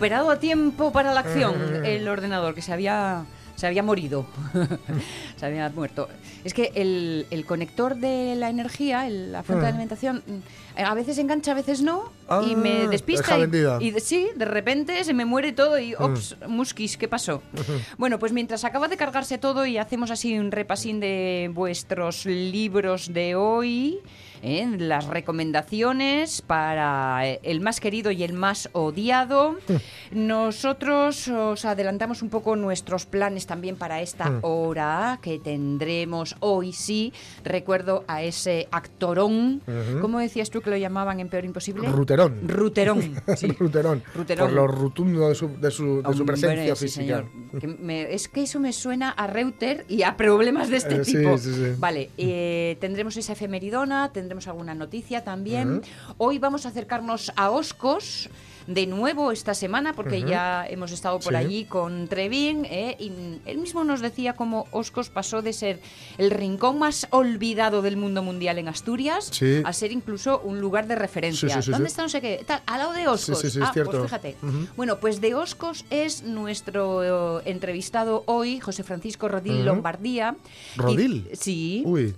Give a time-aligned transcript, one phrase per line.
[0.00, 3.24] Recuperado a tiempo para la acción el ordenador que se había
[3.56, 4.24] se había morido,
[5.36, 6.08] se había muerto.
[6.44, 9.68] Es que el, el conector de la energía, el- la fuente de Ah.
[9.68, 12.04] alimentación, mm, a veces engancha, a veces no,
[12.48, 13.38] y Ah, me despista.
[13.38, 13.42] y-.
[13.84, 17.42] Y, de- sí, de repente se me muere todo y, ops, musquis, ¿qué pasó?
[17.98, 23.12] Bueno, pues mientras acaba de cargarse todo y hacemos así un repasín de vuestros libros
[23.12, 23.98] de hoy,
[24.42, 24.66] ¿eh?
[24.78, 29.56] las recomendaciones para eh, el más querido y el más odiado,
[30.12, 37.12] nosotros os adelantamos un poco nuestros planes también para esta hora que tendremos hoy, sí.
[37.44, 39.62] Recuerdo a ese actorón,
[40.00, 41.88] ¿cómo decías tú que lo llamaban en Peor Imposible?
[41.88, 42.48] Ruterón.
[42.48, 43.14] Ruterón.
[43.36, 43.48] sí.
[43.58, 44.02] Ruterón.
[44.14, 44.46] Ruterón.
[44.46, 47.24] Por lo rotundo de su, de su, de su Hombre, presencia sí, física.
[47.50, 47.60] señor.
[47.60, 51.04] Que me- es que eso me suena a Reuter y a problemas de este Eh,
[51.04, 51.36] sí, tipo.
[51.38, 51.72] sí, sí.
[51.78, 55.82] Vale, eh, tendremos esa efemeridona, tendremos alguna noticia también.
[56.18, 58.28] Hoy vamos a acercarnos a Oscos.
[58.66, 61.36] De nuevo esta semana, porque ya hemos estado por Sí.
[61.36, 62.94] allí con Trevín, ¿eh?
[63.00, 63.10] y
[63.46, 65.80] él mismo nos decía cómo Oscos pasó de ser
[66.18, 69.62] el rincón más olvidado del mundo mundial en Asturias Sí.
[69.64, 71.60] a ser incluso un lugar de referencia.
[71.62, 72.44] Sí, ¿Dónde está no sé qué?
[72.46, 73.42] Tal, al lado de Oscos.
[73.60, 74.36] ah, pues fíjate.
[74.76, 79.64] Bueno, pues de Oscos es nuestro eh, entrevistado hoy, José Francisco Rodil.
[79.64, 80.36] Lombardía.
[80.76, 81.28] Y- ¿Rodil?
[81.32, 82.14] sí, Uy,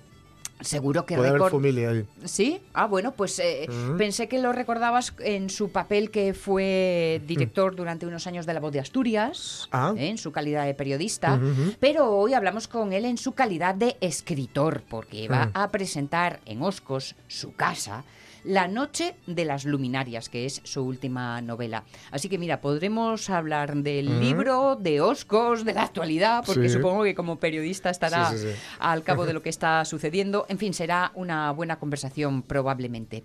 [0.64, 2.04] seguro que puede haber record- familia ahí.
[2.24, 3.96] Sí, ah, bueno, pues eh, Ujú.
[3.96, 8.60] pensé que lo recordabas en su papel que fue director durante unos años de La
[8.60, 9.94] Voz de Asturias, Ah.
[9.96, 11.74] eh, en su calidad de periodista, ujú.
[11.80, 15.50] pero hoy hablamos con él en su calidad de escritor, porque va Mm.
[15.54, 18.04] a presentar en Oscos, su casa,
[18.44, 21.84] La Noche de las Luminarias, que es su última novela.
[22.10, 26.74] Así que mira, podremos hablar del libro, de Oscos, de la actualidad, porque Sí.
[26.74, 28.54] supongo que como periodista estará Sí, sí, sí.
[28.80, 30.46] al cabo de lo que está sucediendo.
[30.48, 33.24] En fin, será una buena conversación probablemente.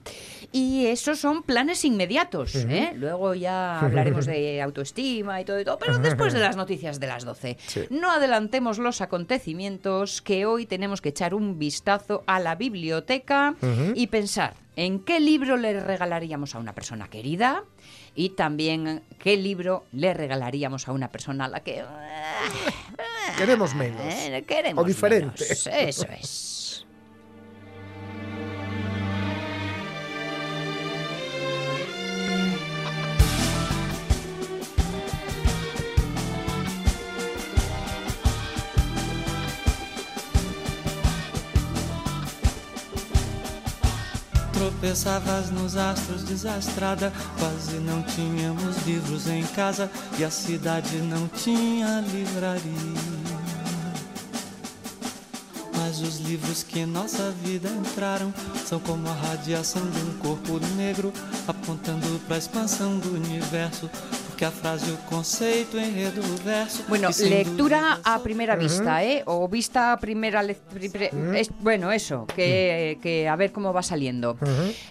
[0.51, 2.55] Y esos son planes inmediatos.
[2.55, 2.93] ¿eh?
[2.95, 7.07] Luego ya hablaremos de autoestima y todo y todo, pero después de las noticias de
[7.07, 7.57] las 12.
[7.65, 7.81] Sí.
[7.89, 13.55] No adelantemos los acontecimientos que hoy tenemos que echar un vistazo a la biblioteca
[13.95, 17.63] y pensar en qué libro le regalaríamos a una persona querida
[18.15, 21.83] y también qué libro le regalaríamos a una persona a la que
[23.37, 24.01] Queremos menos.
[24.01, 25.43] eh, queremos O diferente.
[25.43, 25.67] menos.
[25.67, 26.56] Eso es.
[44.57, 49.87] Tropeçavas nos astros desastrada, quase não tínhamos livros em casa
[50.17, 52.63] e a cidade não tinha livraria.
[55.77, 58.33] Mas os livros que em nossa vida entraram
[58.65, 61.13] são como a radiação de um corpo negro
[61.47, 63.87] apontando para a expansão do universo.
[66.87, 69.23] Bueno, lectura a primera vista, ¿eh?
[69.25, 73.81] O vista a primera pri- pri- es- bueno, eso, que, que a ver cómo va
[73.83, 74.37] saliendo.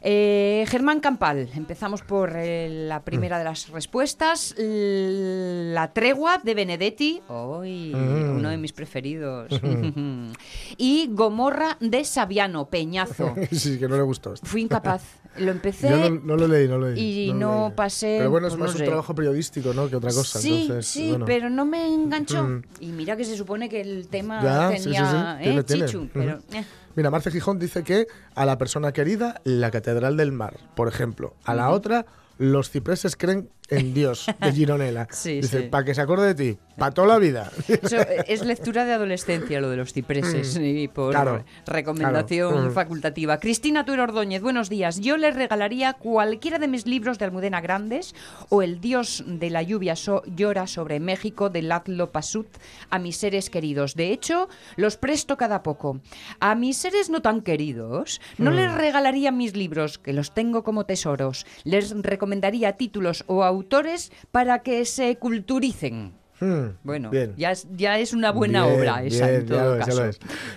[0.02, 4.54] Eh, Germán Campal, empezamos por eh, la primera de las respuestas.
[4.58, 8.36] L- La tregua de Benedetti, hoy Mm.
[8.38, 9.48] uno de mis preferidos.
[10.76, 13.34] y Gomorra de Saviano, Peñazo.
[13.52, 14.46] sí, que no le gustó esto.
[14.46, 15.02] Fui incapaz.
[15.38, 15.88] Lo empecé.
[15.90, 17.00] Yo no, no lo leí, no lo leí.
[17.00, 17.76] y lo no leí.
[17.76, 18.84] pasé, Pero bueno, es más no un sé.
[18.84, 19.88] trabajo periodístico, ¿no?
[19.88, 20.38] Que otra cosa.
[20.38, 21.24] Sí, Entonces, sí, bueno.
[21.26, 22.42] pero no me enganchó.
[22.44, 22.62] Mm.
[22.80, 25.44] Y mira que se supone que el tema Ya, sí, sí, tenía sí, ¿eh?
[25.44, 25.84] tiene, tiene.
[25.86, 26.64] chichu, pero eh.
[26.94, 31.34] Mira, Marce Gijón dice que a la persona querida, la Catedral del Mar, por ejemplo.
[31.44, 32.06] A la otra,
[32.38, 35.06] los cipreses creen en Dios, de Gironella.
[35.10, 35.68] Sí, dice, sí.
[35.68, 37.50] para que se acuerde de ti, para toda la vida.
[37.68, 41.10] Eso eh, es lectura de adolescencia lo de los cipreses y por Mm.
[41.10, 42.70] Claro, recomendación claro.
[42.70, 42.72] Mm.
[42.74, 43.38] facultativa.
[43.40, 45.00] Cristina Tuero Ordóñez, buenos días.
[45.00, 48.14] Yo le regalaría cualquiera de mis libros de Almudena Grandes
[48.50, 52.46] o El Dios de la lluvia so- llora sobre México de Laszlo Pasut
[52.90, 53.94] a mis seres queridos.
[53.94, 56.00] De hecho, los presto cada poco.
[56.40, 58.76] A mis seres no tan queridos, no les Mm.
[58.76, 61.46] regalaría mis libros, que los tengo como tesoros.
[61.64, 66.12] Les recomendaría títulos o autores para que se culturicen.
[66.40, 67.34] Hmm, Bueno, bien.
[67.36, 70.10] ya es, ya es una buena Bien, obra esa, bien, en todo caso.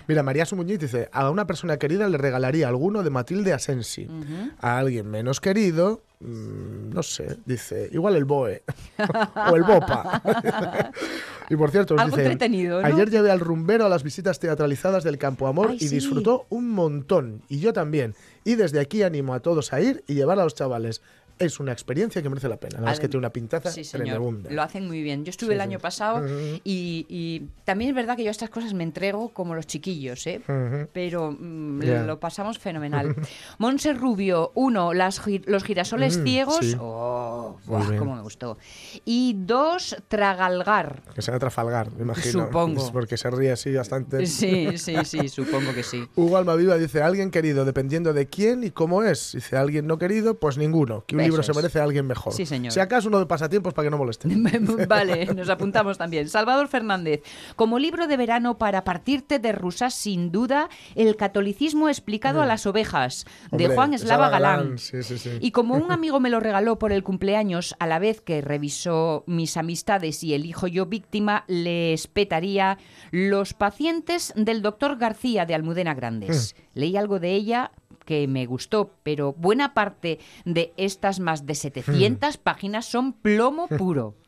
[0.07, 4.07] Mira, María Sumuñiz dice, a una persona querida le regalaría alguno de Matilde Asensi.
[4.59, 8.63] A alguien menos querido, mm, no sé, dice, igual el BOE
[9.51, 10.21] o el BOPA.
[11.49, 12.87] y por cierto, Algo dice, entretenido, ¿no?
[12.87, 15.95] ayer llevé al rumbero a las visitas teatralizadas del Campo Amor Ay, y sí.
[15.95, 17.41] disfrutó un montón.
[17.47, 18.15] Y yo también.
[18.43, 21.01] Y desde aquí animo a todos a ir y llevar a los chavales.
[21.39, 22.91] Es una experiencia que merece la pena.
[22.91, 24.49] Es que tiene una pintaza Sí, tremenda.
[24.51, 25.23] Lo hacen muy bien.
[25.25, 26.25] Yo estuve Sí, el año pasado
[26.63, 30.27] y, y también es verdad que yo a estas cosas me entrego como los chiquillos,
[30.27, 30.41] ¿eh?
[30.93, 33.15] Pero mm, lo pasamos fenomenal.
[33.57, 36.57] Monse Rubio, uno, las, los girasoles Mm, ciegos.
[36.61, 36.75] sí.
[36.79, 37.97] Oh, bien.
[37.97, 38.57] cómo me gustó.
[39.05, 41.01] Y dos, Tragalgar.
[41.15, 42.45] Que será Trafalgar, me imagino.
[42.45, 42.91] Supongo.
[42.91, 44.25] Porque se ríe así bastante.
[44.25, 46.05] Sí, sí, sí, supongo que sí.
[46.15, 49.31] Hugo Almaviva dice, alguien querido, dependiendo de quién y cómo es.
[49.33, 51.05] Dice, alguien no querido, pues ninguno.
[51.07, 52.33] Que un Libro se merece a alguien mejor.
[52.33, 52.71] Sí, señor.
[52.73, 54.27] Si acaso uno de pasatiempos para que no moleste.
[54.87, 56.29] vale, nos apuntamos también.
[56.29, 57.21] Salvador Fernández,
[57.55, 62.65] como libro de verano para partirte de rusas, sin duda, El catolicismo explicado a las
[62.65, 64.59] ovejas, de Juan Eslava Galán.
[64.59, 65.31] Galán, sí, sí, sí.
[65.39, 69.23] Y como un amigo me lo regaló por el cumpleaños, a la vez que revisó
[69.27, 72.77] mis amistades y elijo yo víctima, les petaría
[73.11, 76.55] Los pacientes del doctor García de Almudena Grandes.
[76.55, 76.79] Hmm.
[76.79, 77.71] Leí algo de ella
[78.09, 84.15] que me gustó, pero buena parte de estas más de 700 páginas son plomo puro.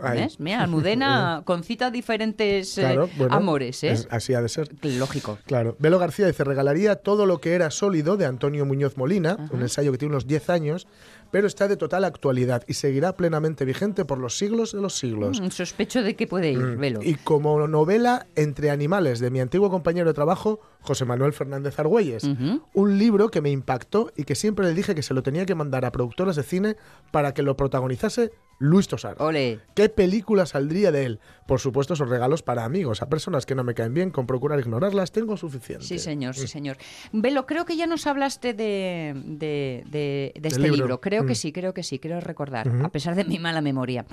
[0.00, 0.06] Hmm.
[0.06, 0.20] Ahí.
[0.20, 0.40] ¿Ves?
[0.40, 3.90] Mira, Almudena concita diferentes eh, Claro, bueno, amores, ¿eh?
[3.92, 4.70] es- así ha de ser.
[4.82, 5.38] Lógico.
[5.44, 5.76] Claro.
[5.78, 9.92] Velo García dice, regalaría todo lo que era sólido de Antonio Muñoz Molina, un ensayo
[9.92, 10.86] que tiene unos 10 años,
[11.30, 15.40] pero está de total actualidad y seguirá plenamente vigente por los siglos de los siglos.
[15.40, 17.00] Mm, Sospecho de que puede ir, velo.
[17.02, 22.28] Y como novela Entre animales de mi antiguo compañero de trabajo, José Manuel Fernández Argüelles.
[22.74, 25.54] Un libro que me impactó y que siempre le dije que se lo tenía que
[25.54, 26.76] mandar a productoras de cine
[27.10, 29.16] para que lo protagonizase Luis Tosar.
[29.18, 29.58] Ole.
[29.74, 31.20] ¿Qué película saldría de él?
[31.46, 33.02] Por supuesto, son regalos para amigos.
[33.02, 35.84] A personas que no me caen bien, con procurar ignorarlas, tengo suficiente.
[35.84, 36.76] Sí, señor, sí, señor.
[37.10, 40.76] Velo, creo que ya nos hablaste de, de, de- de este libro.
[40.76, 41.00] libro.
[41.00, 41.36] Creo que Mm.
[41.36, 44.04] sí, creo que sí, creo recordar, a pesar de mi mala memoria.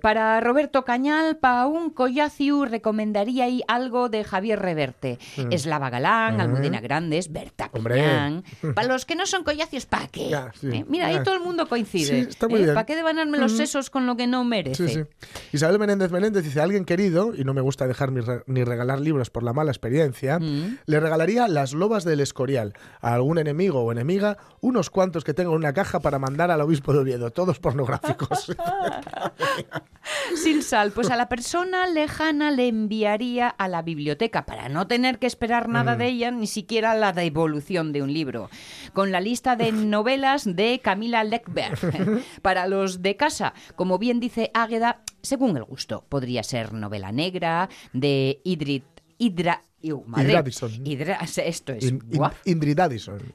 [0.00, 5.18] Para Roberto Cañal, para un collaciu, recomendaría ahí algo de Javier Reverte.
[5.50, 7.82] Eslava Galán, Almudena Grandes, Berta Mm.
[7.84, 8.44] Piñán.
[8.74, 10.30] Para los que no son collacios, ¿para qué?
[10.30, 10.68] Ya, sí.
[10.68, 10.84] ¿Eh?
[10.88, 11.22] Mira, ahí Ya.
[11.24, 12.06] todo el mundo coincide.
[12.22, 12.72] Sí, está muy bien.
[12.74, 14.88] ¿Para qué devanarme los sesos con lo que no merece?
[14.88, 15.28] Sí, sí.
[15.54, 19.00] Isabel Menéndez Menéndez dice, alguien querido, y no me gusta dejar ni, re- ni regalar
[19.00, 20.80] libros por la mala experiencia, Mm.
[20.84, 25.52] le regalaría Las Lobas del Escorial a algún enemigo o enemiga, unos cuantos que tengo
[25.52, 28.54] en una caja para mandar al obispo de Oviedo, todos pornográficos.
[30.36, 35.18] Sin sal, pues a la persona lejana le enviaría a la biblioteca para no tener
[35.18, 38.50] que esperar nada de ella, ni siquiera la devolución de un libro.
[38.92, 41.78] Con la lista de novelas de Camila Leckberg.
[42.42, 47.68] Para los de casa, como bien dice Águeda, según el gusto, podría ser novela negra
[47.92, 48.84] de Idrit.
[49.18, 50.28] Hidra, iu, madre.
[50.30, 50.70] Hidradison.
[50.84, 51.84] Hidra- esto es.
[51.84, 52.02] In-.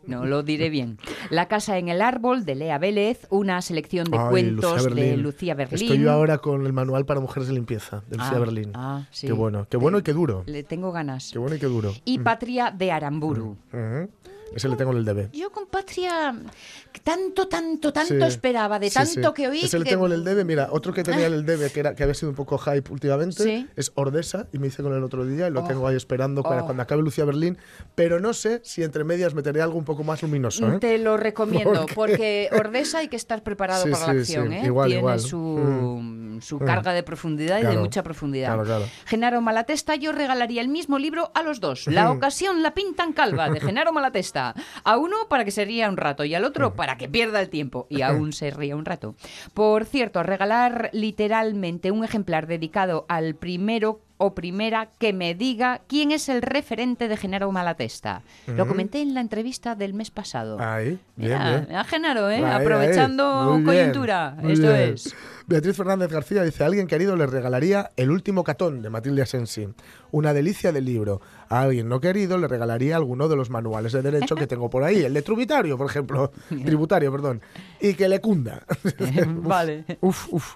[0.05, 0.99] No lo diré bien.
[1.31, 5.17] La casa en el árbol de Lea Vélez, una selección de Ay, cuentos Lucía de.
[5.17, 5.81] Lucía Berlín.
[5.81, 8.71] Estoy yo ahora con el manual para mujeres de limpieza de Lucía Ah, Berlín.
[8.75, 9.25] ah, sí.
[9.25, 10.43] Qué bueno, qué bueno y qué duro.
[10.45, 11.31] Le tengo ganas.
[11.31, 11.93] Qué bueno y qué duro.
[12.05, 13.57] Y Patria de Aramburu.
[13.73, 14.09] Ujú.
[14.55, 15.29] Ese le tengo en el DB.
[15.31, 16.35] Yo con Patria
[17.03, 18.21] tanto, tanto, tanto Sí.
[18.23, 19.33] esperaba, de Sí, tanto sí.
[19.33, 19.61] que oí.
[19.63, 20.43] Ese le que- tengo en el DB.
[20.45, 22.91] Mira, otro que tenía en el DB que, era, que había sido un poco hype
[22.91, 25.67] últimamente es Ordesa y me hice con el otro día y lo Oh.
[25.67, 26.65] tengo ahí esperando para Oh.
[26.65, 27.57] cuando acabe Lucía Berlín.
[27.95, 30.67] Pero no sé si entre medias meteré algo un poco más luminoso.
[30.73, 30.79] ¿eh?
[30.79, 34.51] Te lo recomiendo, ¿Por porque Ordesa hay que estar preparado para la acción.
[34.53, 34.63] ¿eh?
[34.65, 35.19] Igual, Tiene igual.
[35.19, 38.47] su, su carga de profundidad y de mucha profundidad.
[38.49, 38.85] Claro, claro.
[39.05, 41.87] Genaro Malatesta, yo regalaría el mismo libro a los dos.
[41.87, 44.40] La ocasión la pintan calva, de Genaro Malatesta.
[44.83, 47.49] A uno para que se ría un rato y al otro para que pierda el
[47.49, 49.15] tiempo y aún se ría un rato.
[49.53, 56.11] Por cierto, regalar literalmente un ejemplar dedicado al primero o primera que me diga quién
[56.11, 58.21] es el referente de Genaro Malatesta.
[58.45, 60.57] Lo comenté en la entrevista del mes pasado.
[60.61, 61.65] Ahí, bien, Mira, bien.
[61.69, 62.35] mira, Genaro, ¿eh?
[62.35, 62.61] Ahí, ahí.
[62.61, 64.35] aprovechando bien, coyuntura.
[64.39, 64.93] muy Esto bien.
[64.93, 65.15] es.
[65.47, 69.67] Beatriz Fernández García dice, alguien querido le regalaría El último catón de Matilde Asensi.
[70.11, 71.19] Una delicia del libro.
[71.49, 74.83] A alguien no querido le regalaría alguno de los manuales de derecho que tengo por
[74.83, 75.03] ahí.
[75.03, 76.31] El de tributario, por ejemplo.
[76.47, 77.41] Tributario, perdón.
[77.81, 78.63] Y que le cunda.
[79.27, 79.83] vale.
[80.01, 80.55] uf, uf.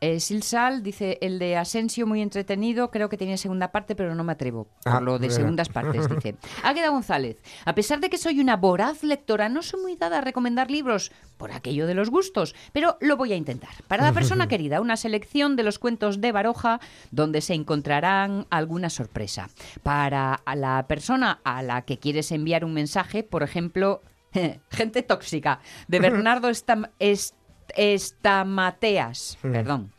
[0.00, 4.24] Eh, Silsal dice, el de Asensio muy entretenido, creo que tenía segunda parte, pero no
[4.24, 4.68] me atrevo.
[4.84, 5.34] Por Ah, lo de mira.
[5.34, 6.36] segundas partes, dice.
[6.62, 10.20] Águeda González, a pesar de que soy una voraz lectora, no soy muy dada a
[10.20, 13.70] recomendar libros por aquello de los gustos, pero lo voy a intentar.
[13.88, 18.90] Para la persona querida, una selección de los cuentos de Baroja, donde se encontrarán alguna
[18.90, 19.48] sorpresa.
[19.82, 24.02] Para la persona a la que quieres enviar un mensaje, por ejemplo,
[24.70, 27.34] Gente tóxica, de Bernardo Stam- Est-
[27.76, 29.38] estamateas.
[29.42, 29.90] Perdón.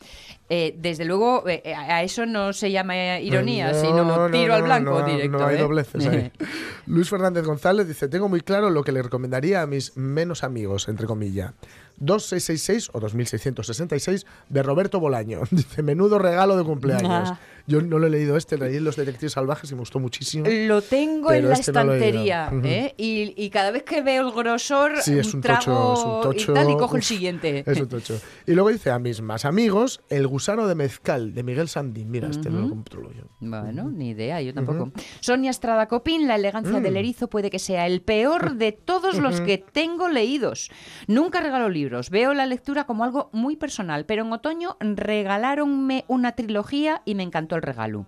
[0.50, 4.54] Eh, desde luego, eh, a eso no se llama ironía, No, sino no, no, tiro
[4.54, 5.38] al blanco no, directo.
[5.38, 5.60] No hay ¿eh?
[5.60, 6.32] dobleces ahí.
[6.88, 10.88] Luis Fernández González dice: Tengo muy claro lo que le recomendaría a mis menos amigos,
[10.88, 11.54] entre comillas.
[11.98, 15.42] 2666 o 2666 de Roberto Bolaño.
[15.52, 17.30] Dice: Menudo regalo de cumpleaños.
[17.32, 17.40] Ah.
[17.70, 20.46] Yo no lo he leído este, leí Los Detectives Salvajes y me gustó muchísimo.
[20.50, 22.50] Lo tengo en la este estantería.
[22.64, 22.94] ¿eh?
[22.96, 26.22] y, y cada vez que veo el grosor, Sí, es un trago tocho, es un
[26.22, 26.52] tocho.
[26.52, 27.64] y tal, y cojo el siguiente.
[27.68, 28.18] Es un tocho.
[28.46, 32.10] Y luego dice a mis más amigos, El gusano de mezcal, de Miguel Sandín.
[32.10, 33.24] Mira, este no lo controlo yo.
[33.42, 34.92] Bueno, ni idea, yo tampoco.
[35.20, 36.84] Sonia Estrada Copín, La elegancia Mm.
[36.84, 40.72] del erizo puede que sea el peor de todos los que tengo leídos.
[41.08, 46.34] Nunca regalo libros, veo la lectura como algo muy personal, pero en otoño regalaronme una
[46.34, 48.06] trilogía y me encantó el regalo.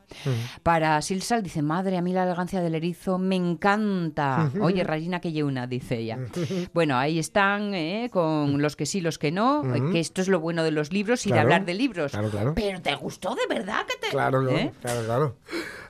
[0.64, 4.52] Para Silsal dice, madre, a mí la elegancia del erizo me encanta.
[4.62, 6.18] Oye, Rayina que una, dice ella.
[6.74, 8.10] Bueno, ahí están ¿eh?
[8.12, 10.92] con los que sí, los que no, eh, que esto es lo bueno de los
[10.92, 12.12] libros y de hablar de libros.
[12.12, 12.54] claro, claro.
[12.56, 14.12] Pero ¿te gustó de verdad que te...?
[14.12, 14.72] Claro, claro, ¿Eh?
[14.82, 15.36] claro, claro.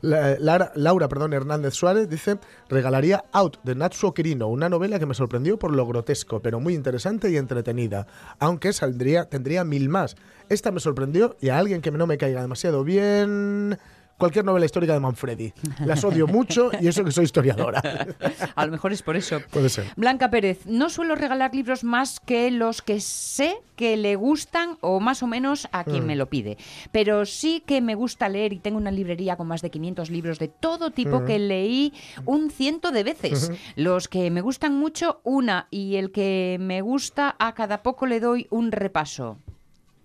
[0.01, 2.37] La- Lara- Laura perdón, Hernández Suárez dice,
[2.69, 6.73] regalaría Out de Natsuo Kirino, una novela que me sorprendió por lo grotesco, pero muy
[6.73, 8.07] interesante y entretenida,
[8.39, 10.15] aunque saldría, tendría mil más.
[10.49, 13.77] Esta me sorprendió y a alguien que no me caiga demasiado bien...
[14.19, 15.53] Cualquier novela histórica de Manfredi.
[15.85, 17.81] Las odio mucho y eso que soy historiadora.
[18.55, 19.39] A lo mejor es por eso.
[19.49, 19.85] Puede ser.
[19.95, 24.99] Blanca Pérez, no suelo regalar libros más que los que sé que le gustan o
[24.99, 26.57] más o menos a quien me lo pide.
[26.91, 30.37] Pero sí que me gusta leer y tengo una librería con más de 500 libros
[30.37, 31.93] de todo tipo que leí
[32.25, 33.53] un ciento de veces.
[33.77, 38.19] Los que me gustan mucho, una, y el que me gusta, a cada poco le
[38.19, 39.37] doy un repaso.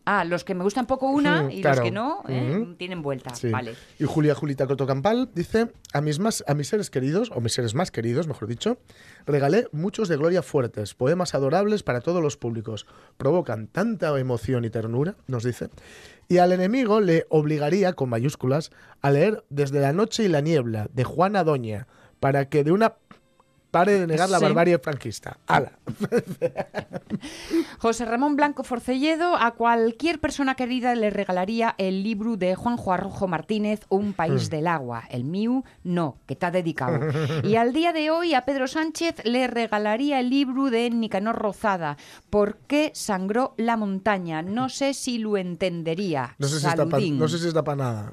[0.06, 1.76] Ah, los que me gustan poco una y claro.
[1.76, 3.34] los que no eh, tienen vuelta.
[3.34, 3.48] Sí.
[3.48, 3.74] Vale.
[3.98, 7.74] Y Julia Julita Cotocampal dice, a mis, más, a mis seres queridos, o mis seres
[7.74, 8.78] más queridos, mejor dicho,
[9.26, 12.86] regalé muchos de Gloria Fuertes, poemas adorables para todos los públicos.
[13.16, 15.70] Provocan tanta emoción y ternura, nos dice.
[16.28, 18.70] Y al enemigo le obligaría, con mayúsculas,
[19.00, 21.86] a leer Desde la noche y la niebla, de Juana Doña,
[22.20, 22.94] para que de una
[23.74, 24.44] pare de negar la Sí.
[24.44, 25.36] barbarie franquista.
[25.48, 25.72] ¡Hala!
[27.78, 33.26] José Ramón Blanco Forcelledo, a cualquier persona querida le regalaría el libro de Juanjo Arrojo
[33.26, 35.04] Martínez, Un país del agua.
[35.10, 37.00] El mío, no, que está dedicado.
[37.44, 41.96] Y al día de hoy a Pedro Sánchez le regalaría el libro de Nicanor Rozada,
[42.30, 44.42] ¿Por qué sangró la montaña?
[44.42, 46.36] No sé si lo entendería.
[46.38, 47.18] No sé si está pa- Saludín.
[47.18, 48.12] no sé si está para nada.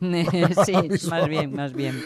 [0.65, 0.73] sí,
[1.09, 2.01] más bien, más bien.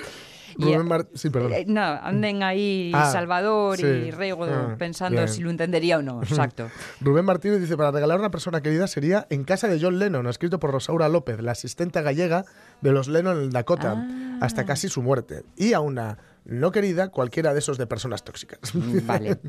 [0.58, 1.54] Rubén Mar- sí, perdón.
[1.54, 3.86] eh, no, anden ahí Ah, Salvador sí.
[3.86, 5.28] y Rego Ah, pensando bien.
[5.30, 6.22] si lo entendería o no.
[6.24, 6.70] Exacto.
[7.02, 10.28] Rubén Martínez dice, para regalar a una persona querida sería En casa de John Lennon,
[10.28, 12.46] escrito por Rosaura López, la asistenta gallega
[12.82, 14.38] de los Lennon en Dakota, Ah.
[14.42, 15.44] hasta casi su muerte.
[15.58, 18.60] Y a una no querida, cualquiera de esos de personas tóxicas.
[19.06, 19.40] Vale.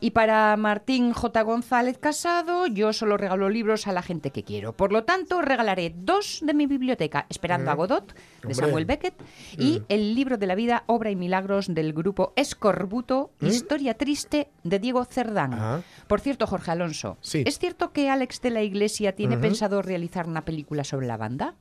[0.00, 1.42] Y para Martín J.
[1.42, 4.72] González Casado, yo solo regalo libros a la gente que quiero.
[4.74, 8.54] Por lo tanto, regalaré dos de mi biblioteca, Esperando a Godot, de Hombre.
[8.54, 9.14] Samuel Beckett,
[9.58, 14.78] y el libro de la vida, Obra y Milagros del grupo Escorbuto, Historia Triste, de
[14.78, 15.54] Diego Cerdán.
[15.54, 15.80] Ah.
[16.06, 17.42] Por cierto, Jorge Alonso, Sí.
[17.46, 21.54] ¿es cierto que Alex de la Iglesia tiene pensado realizar una película sobre la banda?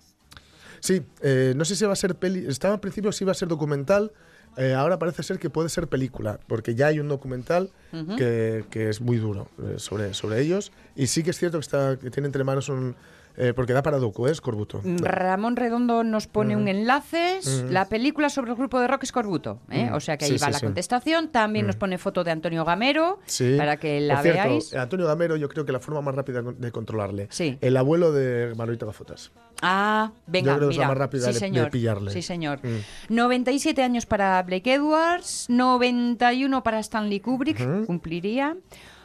[0.82, 2.46] Sí, eh, no sé si va a ser peli.
[2.46, 4.12] Estaba al principio si iba a ser documental.
[4.58, 7.72] Eh, ahora parece ser que puede ser película, porque ya hay un documental
[8.18, 10.72] que, que es muy duro eh, sobre, sobre ellos.
[10.96, 12.96] Y sí que es cierto que, está, que tiene entre manos un.
[13.38, 14.32] Eh, porque da para docu, ¿eh?
[14.32, 14.82] Escorbuto.
[14.84, 19.60] Ramón Redondo nos pone un enlace, la película sobre el grupo de rock Escorbuto.
[19.70, 19.90] ¿eh?
[19.94, 20.66] O sea que ahí Sí, va sí, la sí.
[20.66, 21.30] contestación.
[21.30, 23.56] También nos pone foto de Antonio Gamero Sí.
[23.58, 24.74] para que la Por cierto, veáis.
[24.74, 27.28] eh, Antonio Gamero, yo creo que la forma más rápida de controlarle.
[27.32, 27.58] Sí.
[27.62, 29.32] El abuelo de Manolito Gafotas.
[29.62, 30.88] Ah, venga, Yo creo que es la mira.
[30.90, 31.70] más rápida sí, de- de señor.
[31.72, 32.12] pillarle.
[32.12, 32.60] Sí, señor.
[32.64, 33.14] Mm.
[33.16, 38.58] 97 años para Blake Edwards, 91 para Stanley Kubrick, cumpliría.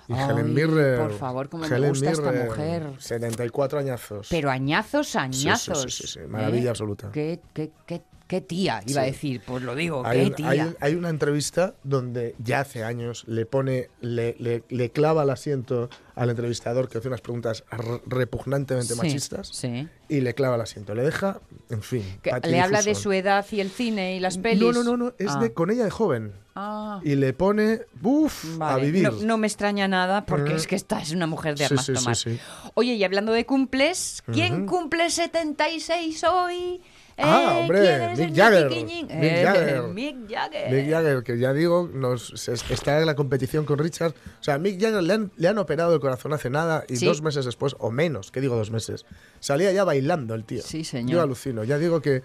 [0.08, 0.98] Y Ay, Helen Mirren.
[1.00, 2.90] Por favor, cómo me Helen gusta esta Mirren, mujer.
[2.98, 4.26] 74 añazos.
[4.30, 5.82] Pero añazos, sí, añazos.
[5.82, 6.70] sí, sí, sí, maravilla ¿eh?
[6.70, 7.10] absoluta.
[7.12, 9.42] Qué, qué, qué, qué tía, iba a decir.
[9.44, 10.48] Pues lo digo, Hay, qué tía.
[10.50, 15.24] hay un- hay una entrevista donde ya hace años le pone, le, le- le clava
[15.24, 19.88] el asiento al entrevistador que hace unas preguntas re- repugnantemente Sí, machistas sí.
[20.08, 20.94] y le clava el asiento.
[20.94, 22.04] Le deja, en fin.
[22.22, 24.60] Que le habla de su edad y el cine y las pelis.
[24.62, 25.38] No, no, no, no, es Ah.
[25.40, 26.32] de con ella de joven.
[26.60, 29.04] Ah, Y le pone, uff, a vivir.
[29.04, 30.56] No, no me extraña nada porque Mm.
[30.56, 32.16] es que esta es una mujer de armas sí, sí, tomar.
[32.16, 32.38] sí.
[32.74, 36.80] Oye, y hablando de cumples, ¿quién cumple 76 hoy?
[37.20, 38.70] Ah, Eh, hombre, ¿quién es Mick Jagger.
[38.70, 39.82] Mick Eh, Jagger.
[39.88, 40.70] Mick Jagger.
[40.72, 44.12] Mick Jagger, que ya digo, nos, está en la competición con Richard.
[44.40, 46.96] O sea, a Mick Jagger le han, le han operado el corazón hace nada y
[46.96, 47.06] Sí.
[47.06, 49.04] dos meses después, o menos, que digo dos meses,
[49.40, 50.62] salía ya bailando el tío.
[50.62, 51.10] Sí, señor.
[51.10, 51.64] Yo alucino.
[51.64, 52.22] Ya digo que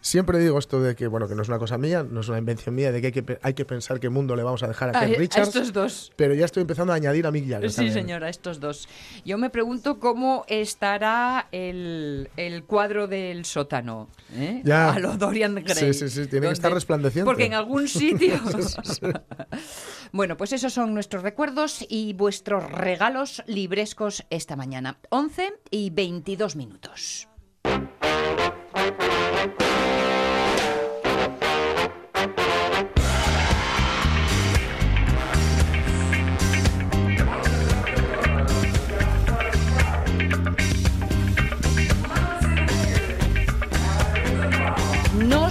[0.00, 2.38] Siempre digo esto de que, bueno, que no es una cosa mía, no es una
[2.38, 4.94] invención mía, de que hay que, hay que pensar qué mundo le vamos a dejar
[4.94, 5.48] a A, Ken a Richards.
[5.48, 6.12] estos dos.
[6.16, 7.70] Pero ya estoy empezando a añadir a Mick Jagger.
[7.70, 7.94] Sí, también.
[7.94, 8.88] señora, estos dos.
[9.24, 14.08] Yo me pregunto cómo estará el, el cuadro del sótano.
[14.34, 14.62] ¿eh?
[14.64, 14.92] Ya.
[14.92, 15.92] A lo Dorian Gray.
[15.92, 17.26] Sí, sí, sí, tiene que estar resplandeciente.
[17.26, 18.40] Porque en algún sitio.
[20.12, 24.98] bueno, pues esos son nuestros recuerdos y vuestros regalos librescos esta mañana.
[25.10, 27.28] 11 y 22 minutos.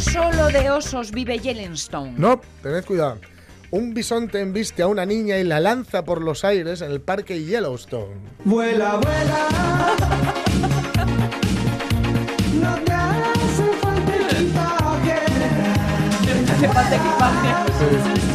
[0.05, 2.13] Solo de osos vive Yellowstone.
[2.17, 3.19] No, tened cuidado.
[3.71, 7.43] Un bisonte embiste a una niña y la lanza por los aires en el parque
[7.43, 8.15] Yellowstone.
[8.43, 9.47] Vuela, vuela.
[12.61, 15.15] No te hace falta equipaje.
[16.55, 17.49] Hace falta equipaje.
[17.49, 18.34] Nadie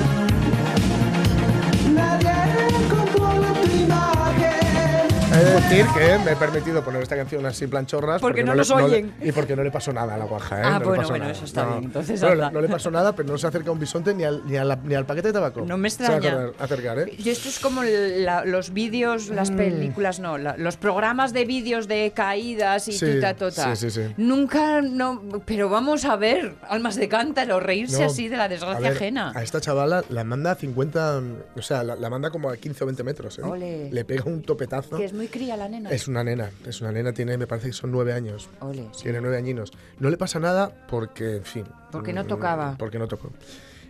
[5.40, 8.20] He de decir que me he permitido poner esta canción así planchorras.
[8.20, 9.14] Porque no le- nos le- oyen.
[9.22, 10.62] y porque no le pasó nada a la guaja, ¿eh?
[10.62, 11.30] Ah, No bueno, bueno, nada.
[11.32, 11.70] eso está No.
[11.72, 14.42] bien, entonces Bueno, no le pasó nada, pero no se acerca un bisonte ni al,
[14.46, 15.62] ni a la- ni al paquete de tabaco.
[15.62, 16.50] No me Se va a extraña.
[16.58, 17.14] acercar, ¿eh?
[17.16, 19.34] Y esto es como la- los vídeos, Mm.
[19.34, 23.74] las películas, no, la- los programas de vídeos de caídas y Sí, tuta tota.
[23.76, 24.12] sí, sí, sí.
[24.18, 28.48] Nunca, no, pero vamos a ver, almas de cántaro, reírse No, así de la a
[28.48, 29.32] desgracia ver, ajena.
[29.34, 31.22] A esta chavala la manda a 50,
[31.56, 33.38] o sea, la, la manda como a 15 o 20 metros.
[33.38, 33.42] ¿eh?
[33.42, 33.90] Ole.
[33.90, 34.98] Le pega un topetazo.
[34.98, 35.90] Que es muy cría la nena.
[35.90, 38.48] Es una nena, es una nena, tiene, me parece que son nueve años.
[38.60, 39.04] Ole, sí.
[39.04, 39.72] Tiene nueve añinos.
[39.98, 41.64] No le pasa nada porque, en fin.
[41.92, 42.74] Porque no mm, tocaba.
[42.78, 43.30] Porque no tocó.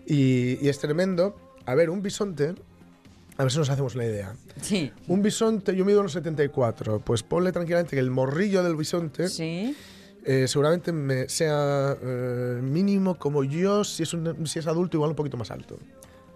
[0.07, 1.37] Y, y es tremendo.
[1.67, 2.55] A ver, un bisonte,
[3.37, 4.35] a ver si nos hacemos una idea.
[4.61, 4.93] Sí.
[5.09, 9.77] Un bisonte, yo mido unos 74, pues ponle tranquilamente que el morrillo del bisonte Sí.
[10.25, 15.11] eh, seguramente me sea eh, mínimo como yo, si es, un- si es adulto, igual
[15.11, 15.79] un poquito más alto.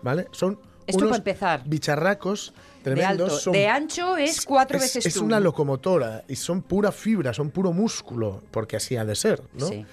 [0.02, 0.26] ¿Vale?
[0.32, 1.62] Son Esto unos para empezar.
[1.66, 2.52] bicharracos
[2.84, 3.30] De tremendos.
[3.30, 3.38] alto.
[3.40, 5.24] son- De ancho es cuatro es, veces es tú.
[5.24, 9.66] una locomotora y son pura fibra, son puro músculo, porque así ha de ser, ¿no?
[9.68, 9.84] Sí.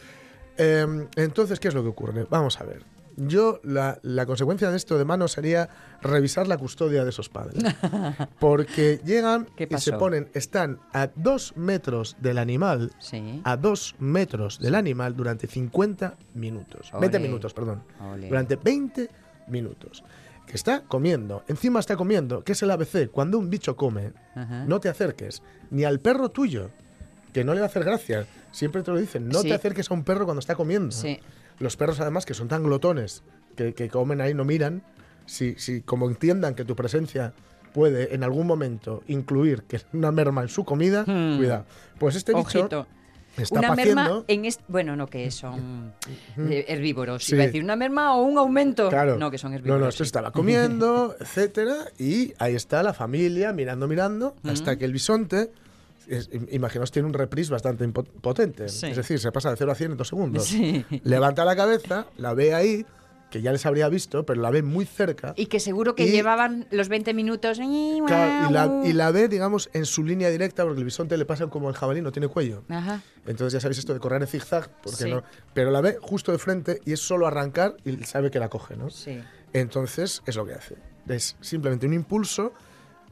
[0.57, 2.27] Eh, entonces, ¿qué es lo que ocurre?
[2.29, 2.83] Vamos a ver.
[3.17, 5.69] Yo, la, la consecuencia de esto de mano sería
[6.01, 7.62] revisar la custodia de esos padres.
[8.39, 13.41] Porque llegan ¿Qué y se ponen, están a dos metros del animal, Sí.
[13.43, 16.89] a dos metros del animal durante 50 minutos.
[17.00, 17.27] 20 Ole.
[17.27, 17.83] minutos, perdón.
[18.29, 19.09] Durante 20
[19.48, 20.03] minutos.
[20.48, 23.10] Que está comiendo, encima está comiendo, que es el ABC.
[23.10, 24.66] Cuando un bicho come, Ajá.
[24.66, 26.70] no te acerques ni al perro tuyo,
[27.34, 28.27] que no le va a hacer gracia.
[28.51, 29.48] Siempre te lo dicen, no Sí.
[29.48, 30.92] te acerques a un perro cuando está comiendo.
[30.92, 31.20] Sí.
[31.60, 33.24] Los perros, además, que son tan glotones,
[33.56, 34.84] que, que comen ahí, no miran,
[35.25, 37.34] si, si como entiendan que tu presencia
[37.74, 41.38] puede en algún momento incluir que es una merma en su comida, Hmm.
[41.38, 41.66] cuidado.
[42.00, 42.86] Pues este bicho.
[43.37, 43.96] Está una paciendo.
[44.03, 45.94] merma en este, bueno no que son
[46.37, 47.33] eh, herbívoros Sí.
[47.35, 49.17] iba a decir una merma o un aumento Claro.
[49.17, 50.07] no que son No, herbívoros no, esto sí.
[50.09, 55.51] estaba comiendo, etcétera, y ahí está la familia mirando, mirando, hasta que el bisonte,
[56.07, 58.67] es- im- imaginaos, tiene un reprise bastante potente.
[58.70, 58.87] Sí.
[58.87, 60.46] Es decir, se pasa de 0 a 100 en dos segundos.
[60.46, 60.85] Sí.
[61.03, 62.85] Levanta la cabeza, la ve ahí,
[63.31, 65.33] que ya les habría visto, pero la ve muy cerca.
[65.37, 67.57] y que seguro que Y- llevaban los 20 minutos
[68.05, 71.25] Claro, y, la, y la ve, digamos, en su línea directa, porque el bisonte le
[71.25, 72.63] pasa como el jabalí, no tiene cuello.
[72.70, 73.01] Ajá.
[73.25, 75.09] Entonces ya sabéis esto de correr en zigzag, porque Sí.
[75.09, 78.50] no, pero la ve justo de frente y es solo arrancar y sabe que la
[78.50, 78.89] coge, ¿no?
[78.91, 79.20] sí
[79.53, 80.75] Entonces es lo que hace.
[81.07, 82.53] Es simplemente un impulso,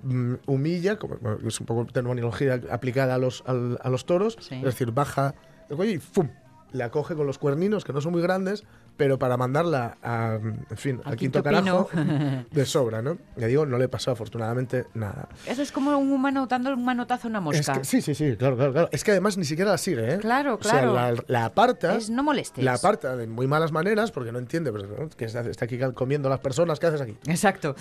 [0.03, 4.38] mm, humilla, como bueno, es un poco terminología aplicada a los, al- a los toros,
[4.39, 4.55] Sí.
[4.55, 5.36] es decir, baja
[5.69, 6.29] el cuello y ¡fum!
[6.71, 8.63] La coge con los cuerninos, que no son muy grandes,
[8.99, 11.89] pero para mandarla a, en fin, Al al quinto, quinto carajo,
[12.51, 13.17] de sobra, ¿no?
[13.38, 15.29] Ya digo, no le pasó afortunadamente nada.
[15.47, 18.13] eso es como un humano dando un manotazo a una Es mosca que- sí, sí,
[18.13, 18.89] sí, claro, claro, claro.
[18.91, 20.17] Es que además ni siquiera la sigue, ¿eh?
[20.17, 20.93] Claro, O sea, claro.
[20.93, 21.95] la, la aparta.
[21.95, 25.09] es no molestes La aparta de muy malas maneras, porque no entiende, pero, ¿no?
[25.09, 27.15] que está aquí comiendo las personas, ¿qué haces aquí?
[27.25, 27.73] exacto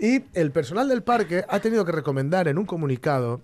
[0.00, 3.42] Y el personal del parque ha tenido que recomendar en un comunicado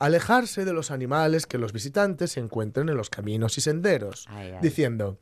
[0.00, 4.50] alejarse de los animales que los visitantes se encuentren en los caminos y senderos, Ay,
[4.52, 4.58] ay.
[4.60, 5.18] diciendo,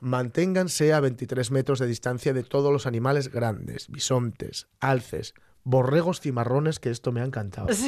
[0.00, 5.34] manténganse a 23 metros de distancia de todos los animales grandes, bisontes, alces,
[5.64, 7.68] borregos cimarrones, que esto me ha encantado.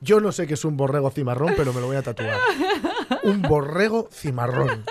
[0.00, 2.38] Yo no sé qué es un borrego cimarrón, pero me lo voy a tatuar.
[3.22, 4.84] Un borrego cimarrón.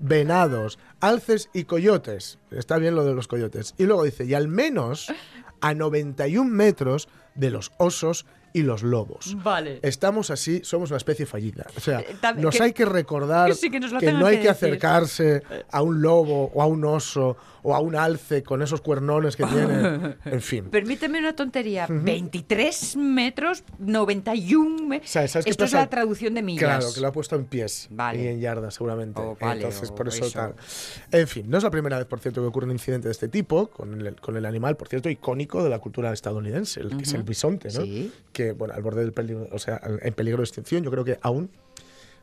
[0.00, 2.40] Venados, alces y coyotes.
[2.50, 3.74] Está bien lo de los coyotes.
[3.78, 5.12] Y luego dice, y al menos
[5.60, 9.36] a 91 metros de los osos y los lobos.
[9.42, 9.78] Vale.
[9.82, 11.66] Estamos así, somos una especie fallida.
[11.76, 15.82] O sea, Eh, nos que- hay que recordar que sí, no hay que acercarse a
[15.82, 20.16] un lobo o a un oso o a un alce con esos cuernones que tiene.
[20.24, 20.64] En fin.
[20.70, 21.86] Permíteme una tontería.
[21.88, 25.10] 23 metros, 91 metros.
[25.10, 26.62] O sea, ¿sabes Esto es la traducción de millas.
[26.78, 28.22] Claro, que lo ha puesto en pies Vale.
[28.22, 29.20] y en yardas seguramente.
[29.20, 30.38] Oh, vale, Entonces, por eso, eso.
[30.38, 30.54] tal.
[31.10, 33.28] En fin, no es la primera vez, por cierto, que ocurre un incidente de este
[33.28, 37.04] tipo con el, con el animal, por cierto, icónico de la cultura estadounidense, el que
[37.04, 37.82] es el bisonte, ¿no?
[37.82, 38.12] Sí.
[38.32, 41.18] Que, bueno, al borde del peligro, o sea, en peligro de extinción, yo creo que
[41.22, 41.48] aún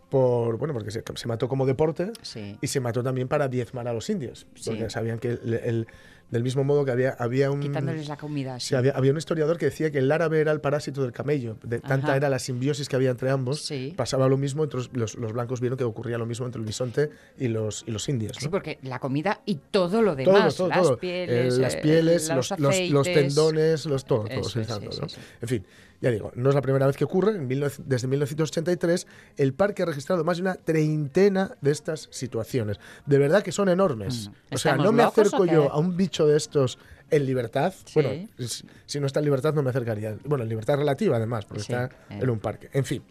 [0.09, 2.57] por, bueno, porque se, se mató como deporte Sí.
[2.61, 4.71] y se mató también para diezmar a los indios, Sí.
[4.71, 5.87] porque sabían que el- el-
[6.31, 7.59] del mismo modo que había, había un...
[7.59, 8.59] Quitándoles la comida.
[8.59, 11.57] Sí, había, había un historiador que decía que el árabe era el parásito del camello.
[11.63, 13.61] De tanta era la simbiosis que había entre ambos.
[13.65, 13.93] Sí.
[13.97, 17.09] Pasaba lo mismo, entonces los, los blancos vieron que ocurría lo mismo entre el bisonte
[17.37, 18.37] y los, y los indios.
[18.39, 20.97] Sí, porque la comida y todo lo demás, todo, las todo.
[20.97, 23.35] pieles, Eh, las eh, pieles, los, los, los- los aceites.
[23.35, 25.07] tendones, los, todo, todo.
[25.41, 25.65] En fin,
[26.01, 27.31] ya digo, no es la primera vez que ocurre.
[27.35, 32.79] En 19 desde 1983, el parque ha registrado más de una treintena de estas situaciones.
[33.05, 34.29] De verdad que son enormes.
[34.29, 34.53] Mm.
[34.55, 36.77] O sea, ¿Estamos no me acerco yo a un bicho de estos
[37.11, 37.73] en libertad.
[37.85, 38.01] Sí.
[38.01, 40.15] Bueno, si- si no está en libertad, no me acercaría.
[40.25, 42.19] Bueno, en libertad relativa, además, porque Sí, está eh.
[42.21, 42.69] en un parque.
[42.73, 43.03] En fin.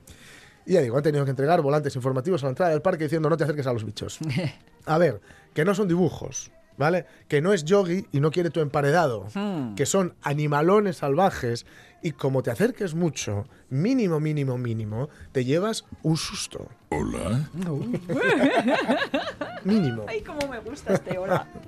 [0.66, 3.28] Y ya digo, han tenido que entregar volantes informativos a la entrada del parque diciendo
[3.30, 4.18] no te acerques a los bichos.
[4.86, 5.20] A ver,
[5.54, 7.06] que no son dibujos, ¿vale?
[7.26, 9.26] Que no es yogi y no quiere tu emparedado.
[9.34, 9.74] Hmm.
[9.74, 11.66] Que son animalones salvajes
[12.02, 16.68] y como te acerques mucho, mínimo, mínimo, mínimo, te llevas un susto.
[16.90, 17.48] Hola.
[19.64, 20.04] Mínimo.
[20.06, 21.46] Ay, cómo me gusta este hola.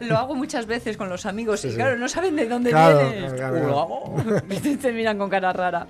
[0.00, 1.76] Lo hago muchas veces con los amigos Sí, y sí.
[1.76, 3.32] claro, no saben de dónde Claro, vienes.
[3.34, 3.76] claro, claro.
[3.76, 4.42] Hola.
[4.82, 5.86] Te miran con cara rara.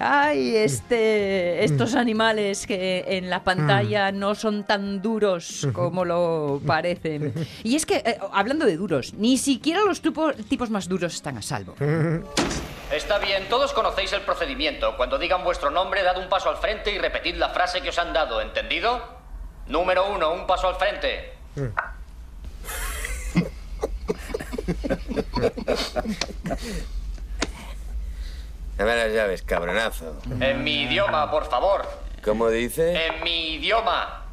[0.00, 7.34] Ay, este, estos animales que en la pantalla no son tan duros como lo parecen.
[7.64, 11.36] Y es que, eh, hablando de duros, ni siquiera los tupo- tipos más duros están
[11.38, 11.74] a salvo.
[12.94, 14.96] Está bien, todos conocéis el procedimiento.
[14.96, 17.98] Cuando digan vuestro nombre, dad un paso al frente y repetid la frase que os
[17.98, 19.00] han dado, ¿entendido?
[19.66, 21.32] Número uno, un paso al frente.
[28.76, 30.16] Dame las llaves, cabronazo.
[30.40, 31.86] En mi idioma, por favor.
[32.24, 33.06] ¿Cómo dice?
[33.06, 34.24] En mi idioma.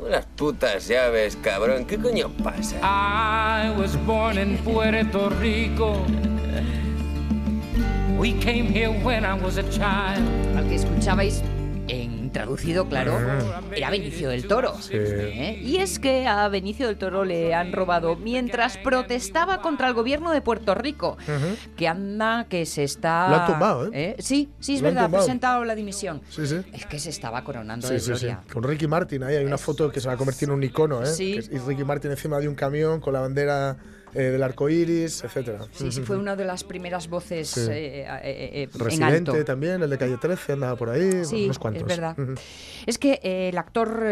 [0.00, 1.86] Unas putas llaves, cabrón.
[1.86, 2.76] ¿Qué coño pasa?
[2.82, 6.04] I was born in Puerto Rico.
[8.18, 10.22] We came here when I was a child.
[10.56, 11.42] Al que escuchabais
[12.36, 13.18] traducido, claro,
[13.74, 14.74] era Benicio del Toro.
[14.90, 15.58] ¿eh?
[15.62, 20.30] Y es que a Benicio del Toro le han robado mientras protestaba contra el gobierno
[20.32, 21.16] de Puerto Rico,
[21.76, 23.28] que anda, que se está...
[23.28, 24.16] Lo han tumbado, ¿eh?
[24.18, 26.20] Sí, sí, es Lo verdad, ha presentado la dimisión.
[26.28, 26.56] Sí, sí.
[26.72, 28.10] Es que se estaba coronando Sí, de sí, sí.
[28.26, 28.40] gloria.
[28.52, 31.02] Con Ricky Martin ahí hay una foto que se va a convertir en un icono,
[31.02, 31.06] ¿eh?
[31.06, 31.32] Sí.
[31.34, 33.76] Que es- y Ricky Martin encima de un camión con la bandera
[34.14, 35.66] eh, del arco iris, etcétera.
[35.72, 37.60] Sí, sí, fue una de las primeras voces Sí.
[37.70, 39.44] eh, eh, eh, en Residente alto.
[39.44, 41.82] también, el de calle 13, andaba por ahí, Sí, unos cuantos.
[41.82, 42.16] es verdad.
[42.86, 44.02] Es que el actor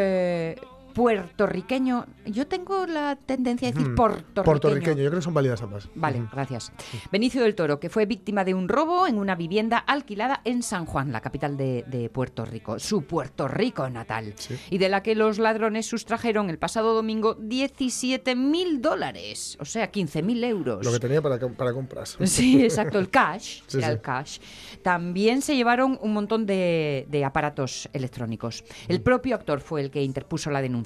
[0.95, 3.95] puertorriqueño, yo tengo la tendencia a decir Mm.
[3.95, 4.45] puertorriqueño.
[4.45, 5.89] Puertorriqueño, yo creo que son válidas ambas.
[5.95, 6.73] Vale, gracias.
[7.11, 10.87] Benicio del Toro, que fue víctima de un robo en una vivienda alquilada en San
[10.87, 14.57] Juan, la capital de, de Puerto Rico, su Puerto Rico natal, Sí.
[14.71, 19.91] y de la que los ladrones sustrajeron el pasado domingo 17 mil dólares, o sea,
[19.91, 20.85] 15 mil euros.
[20.85, 22.17] Lo que tenía para, para compras.
[22.25, 23.93] Sí, exacto, el cash, Sí, era sí.
[23.93, 24.39] el cash.
[24.83, 28.65] También se llevaron un montón de, de aparatos electrónicos.
[28.89, 30.84] El propio actor fue el que interpuso la denuncia.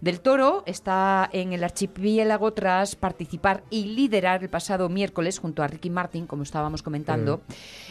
[0.00, 5.66] Del Toro está en el archipiélago tras participar y liderar el pasado miércoles junto a
[5.66, 7.42] Ricky Martin, como estábamos comentando,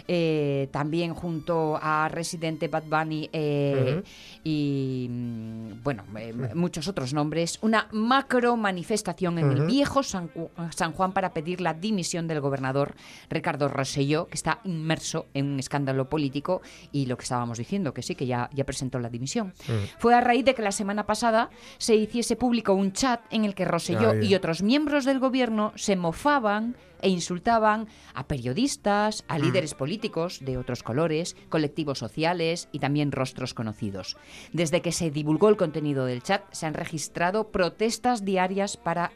[0.07, 4.03] eh, también junto a Residente Bad Bunny eh,
[4.43, 10.29] y, mm, bueno, eh, muchos otros nombres, una macro manifestación en el viejo San,
[10.75, 12.95] San Juan para pedir la dimisión del gobernador
[13.29, 16.61] Ricardo Rosselló, que está inmerso en un escándalo político
[16.91, 19.53] y lo que estábamos diciendo, que sí, que ya, ya presentó la dimisión.
[19.99, 21.42] Fue a raíz de que la semana pasada
[21.77, 25.71] se hiciese público un chat en el que Rosselló Ah, y otros miembros del gobierno
[25.75, 32.79] se mofaban e insultaban a periodistas, a líderes políticos de otros colores, colectivos sociales y
[32.79, 34.15] también rostros conocidos.
[34.53, 39.11] Desde que se divulgó el contenido del chat, se han registrado protestas diarias para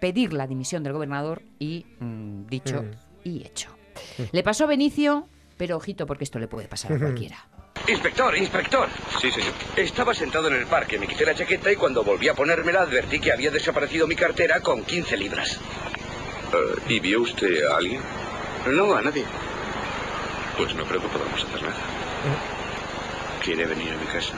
[0.00, 2.84] pedir la dimisión del gobernador y mm, dicho
[3.24, 3.70] y hecho.
[4.32, 5.26] Le pasó a Benicio,
[5.56, 7.48] pero ojito porque esto le puede pasar a cualquiera.
[7.88, 8.88] Inspector, inspector.
[9.20, 9.52] Sí, señor.
[9.76, 13.18] Estaba sentado en el parque, me quité la chaqueta y cuando volví a ponérmela advertí
[13.18, 15.58] que había desaparecido mi cartera con 15 libras.
[16.52, 18.00] Eh, ¿Y vio usted a alguien?
[18.66, 19.24] No, a nadie.
[20.56, 21.74] Pues no creo que podamos hacer nada.
[23.42, 24.34] ¿Quiere venir a mi casa?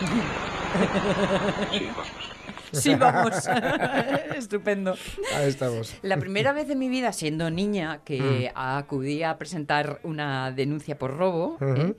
[1.72, 2.37] Sí, vamos.
[4.36, 4.94] Estupendo.
[5.36, 5.94] Ahí estamos.
[6.02, 8.58] La primera vez en mi vida, siendo niña, que Mm.
[8.58, 11.56] acudí a presentar una denuncia por robo.
[11.60, 11.94] ¿eh?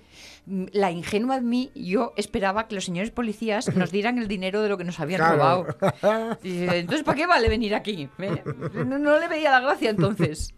[0.45, 4.61] Mm, la ingenua de mí, yo esperaba que los señores policías nos dieran el dinero
[4.61, 5.35] de lo que nos habían Claro.
[5.35, 6.37] robado.
[6.43, 8.09] Y, entonces, ¿para qué vale venir aquí?
[8.19, 8.43] ¿Eh?
[8.85, 10.53] No, no le veía la gracia entonces.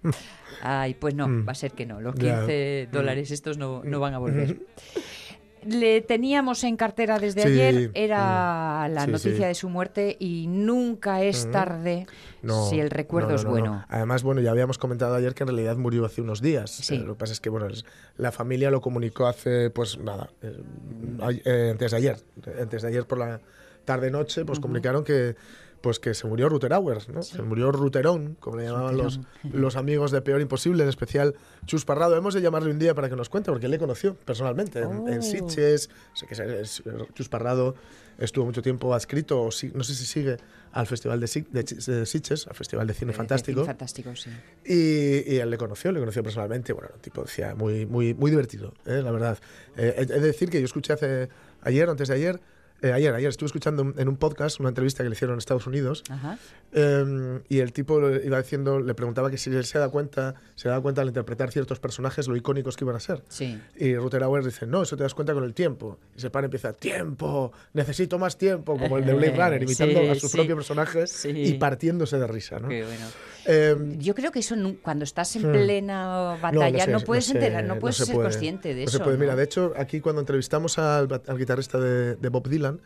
[0.62, 1.48] Ay, pues no, Mm.
[1.48, 2.00] va a ser que no.
[2.02, 2.38] Los Ya.
[2.40, 2.94] 15 Mm.
[2.94, 4.58] dólares estos no, no van a volver.
[5.64, 9.44] Le teníamos en cartera desde Sí, ayer, era la sí, noticia sí.
[9.44, 12.08] de su muerte y nunca es tarde
[12.42, 13.66] No, si el recuerdo no, no, es no, bueno.
[13.76, 13.86] no.
[13.90, 16.90] Además, bueno, ya habíamos comentado ayer que en realidad murió hace unos días.
[16.90, 17.68] Eh, lo que pasa es que, bueno,
[18.18, 20.58] la familia lo comunicó hace, pues nada, eh,
[21.46, 22.18] eh, antes de ayer.
[22.60, 23.40] Antes de ayer por la
[23.86, 24.64] tarde-noche, pues Ujú.
[24.64, 25.36] comunicaron que
[25.82, 27.24] pues que se murió Ruterauer, ¿no?
[27.24, 29.20] Se murió Ruterón, como le llamaban los,
[29.52, 32.16] los amigos de Peor Imposible, en especial Chus Parrado.
[32.16, 35.08] Hemos de llamarle un día para que nos cuente, porque él le conoció personalmente en,
[35.08, 35.22] en Oh.
[35.22, 35.90] Sitges.
[36.14, 36.84] Sé que es-
[37.16, 37.76] Chus Parrado
[38.20, 40.38] estuvo mucho tiempo adscrito, o no sé si sigue,
[40.74, 43.62] al Festival de, Sitges, al Festival de Cine Fantástico.
[43.62, 44.30] cine fantástico, sí.
[44.64, 46.74] Y, y él le conoció, le conoció personalmente.
[46.74, 49.02] Bueno, un tipo decía muy, muy, muy divertido, ¿eh?
[49.04, 49.40] la verdad.
[49.76, 51.30] Eh, de decir que yo escuché hace
[51.62, 52.40] ayer, antes de ayer,
[52.82, 55.68] eh, ayer, ayer estuve escuchando en un podcast una entrevista que le hicieron en Estados
[55.68, 56.04] Unidos.
[56.74, 60.70] Eh, y el tipo iba diciendo, le preguntaba que si él se da cuenta, se
[60.70, 63.24] daba cuenta al interpretar ciertos personajes lo icónicos que iban a ser.
[63.30, 63.60] Sí.
[63.78, 65.98] Y Rutherauer dice, no, eso te das cuenta con el tiempo.
[66.16, 70.00] Y se para y empieza, tiempo, necesito más tiempo, como el de Blade Runner, imitando
[70.02, 70.38] Sí, a su sí.
[70.38, 71.04] propio personaje
[71.34, 72.60] y partiéndose de risa.
[72.60, 72.70] ¿no?
[72.70, 73.06] Qué bueno.
[73.46, 75.52] Eh, Yo creo que eso cuando estás en Hmm.
[75.54, 78.98] plena batalla no, sé, puedes sé, enterar, no puedes se ser puede, consciente de eso.
[79.00, 79.18] se puede.
[79.18, 82.80] Mira, de hecho, aquí cuando entrevistamos al, al guitarrista de, de Bob Dylan,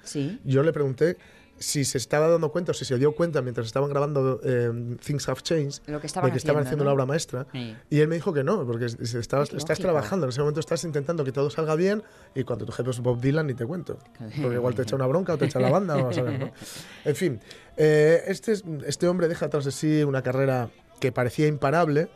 [0.46, 1.18] yo le pregunté
[1.58, 5.30] si se estaba dando cuenta o si se dio cuenta mientras estaban grabando eh, Things
[5.30, 6.90] Have Changed Lo que estaban de que estaban haciendo, haciendo ¿no?
[6.90, 7.48] la obra maestra.
[7.54, 7.76] Sí.
[7.90, 10.60] Y él me dijo que no, porque es- estabas, Es estás trabajando, en ese momento
[10.60, 12.04] estás intentando que todo salga bien
[12.36, 13.98] y cuando tu jefe es Bob Dylan ni te cuento.
[14.42, 16.52] Porque igual te echa una bronca o te echa la banda, a ver, ¿no?
[17.06, 17.40] En fin,
[17.78, 22.10] eh, este, es- este hombre deja tras de sí una carrera que parecía imparable,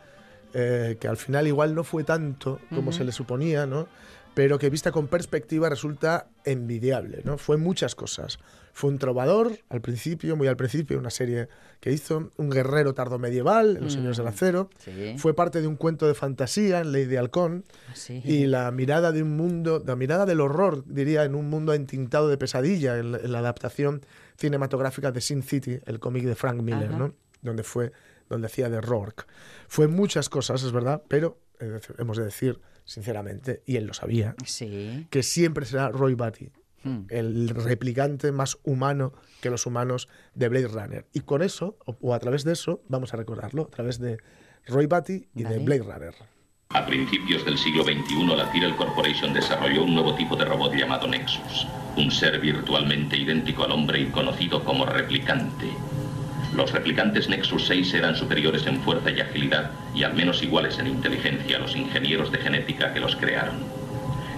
[0.52, 2.92] eh, que al final igual no fue tanto como Ujú.
[2.98, 3.86] se le suponía, ¿no?
[4.34, 7.36] Pero que vista con perspectiva resulta envidiable, ¿no?
[7.38, 8.38] Fue muchas cosas.
[8.72, 11.48] Fue un trovador al principio, muy al principio, una serie
[11.80, 15.14] que hizo, un guerrero tardo medieval en Los Señores del Mm, Acero, sí.
[15.18, 18.20] fue parte de un cuento de fantasía en Lady Halcón, Sí.
[18.24, 22.28] y la mirada de un mundo, la mirada del horror, diría, en un mundo entintado
[22.28, 24.02] de pesadilla, en, la- en la adaptación
[24.38, 26.90] cinematográfica de Sin City, el cómic de Frank Miller.
[26.90, 27.14] ¿no?
[27.42, 27.92] Donde fue,
[28.28, 29.24] donde hacía de Rourke.
[29.68, 34.34] Fue muchas cosas, es verdad, pero eh, hemos de decir, sinceramente, y él lo sabía,
[34.44, 35.06] Sí.
[35.10, 36.50] que siempre será Roy Batty,
[36.82, 37.00] Hmm.
[37.10, 39.12] el replicante más humano
[39.42, 41.06] que los humanos de Blade Runner.
[41.12, 44.18] Y con eso, o, o a través de eso, vamos a recordarlo, a través de
[44.66, 45.58] Roy Batty y de.
[45.58, 46.14] Blade Runner.
[46.72, 51.08] A principios del siglo XXI, la Tyrell Corporation desarrolló un nuevo tipo de robot llamado
[51.08, 51.66] Nexus,
[51.96, 55.68] un ser virtualmente idéntico al hombre y conocido como replicante.
[56.54, 60.86] Los replicantes Nexus 6 eran superiores en fuerza y agilidad y al menos iguales en
[60.86, 63.79] inteligencia a los ingenieros de genética que los crearon.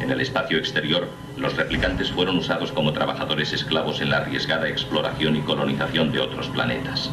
[0.02, 5.36] En el espacio exterior, los replicantes fueron usados como trabajadores esclavos en la arriesgada exploración
[5.36, 7.10] y colonización de otros planetas.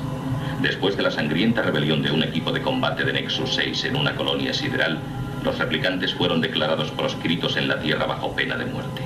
[0.62, 4.16] Después de la sangrienta rebelión de un equipo de combate de Nexus 6 en una
[4.16, 5.00] colonia sideral,
[5.44, 9.04] los replicantes fueron declarados proscritos en la Tierra bajo pena de muerte.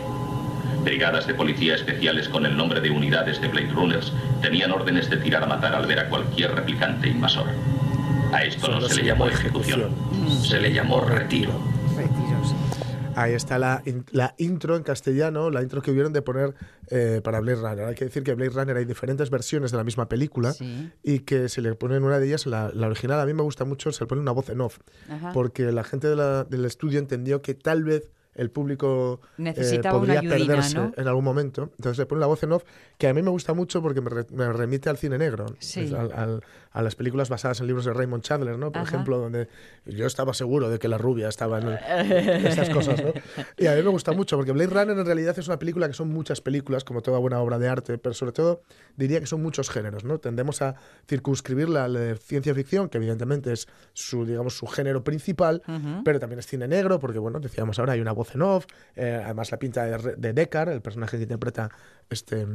[0.83, 5.17] Brigadas de policía especiales con el nombre de unidades de Blade Runners tenían órdenes de
[5.17, 7.47] tirar a matar al ver a cualquier replicante invasor.
[8.33, 10.31] A esto no se le llamó llamó ejecución, Mm.
[10.43, 11.51] se le llamó retiro.
[11.95, 12.55] Retiros.
[13.15, 16.55] Ahí está la, la intro en castellano, la intro que hubieron de poner
[16.89, 17.85] eh, para Blade Runner.
[17.85, 20.91] Hay que decir que Blade Runner hay diferentes versiones de la misma película Sí.
[21.03, 23.43] y que se le pone en una de ellas, la, la original a mí me
[23.43, 25.31] gusta mucho, se le pone una voz en off, Ajá.
[25.33, 30.19] porque la gente de la- del estudio entendió que tal vez el público eh, podría
[30.21, 30.91] ayudina, perderse ¿no?
[30.97, 31.69] en algún momento.
[31.77, 32.63] Entonces le pone la voz en off,
[32.97, 35.81] que a mí me gusta mucho porque me, re- me remite al cine negro, Sí.
[35.81, 38.71] Es al- al- a las películas basadas en libros de Raymond Chandler, ¿no?
[38.71, 38.89] Por Ajá.
[38.89, 39.47] ejemplo, donde
[39.85, 41.67] yo estaba seguro de que la rubia estaba en
[42.47, 43.11] estas cosas, ¿no?
[43.57, 45.93] Y a mí me gusta mucho porque Blade Runner en realidad es una película que
[45.93, 48.63] son muchas películas, como toda buena obra de arte, pero sobre todo
[48.97, 50.17] diría que son muchos géneros, ¿no?
[50.17, 50.73] Tendemos a
[51.07, 56.03] circunscribirla al de ciencia ficción, que evidentemente es su, digamos, su género principal, Ujú.
[56.03, 59.21] pero también es cine negro, porque, bueno, decíamos ahora, hay una voz en off, eh,
[59.23, 61.69] además la pinta de, de Deckard, el personaje que interpreta
[62.09, 62.47] este...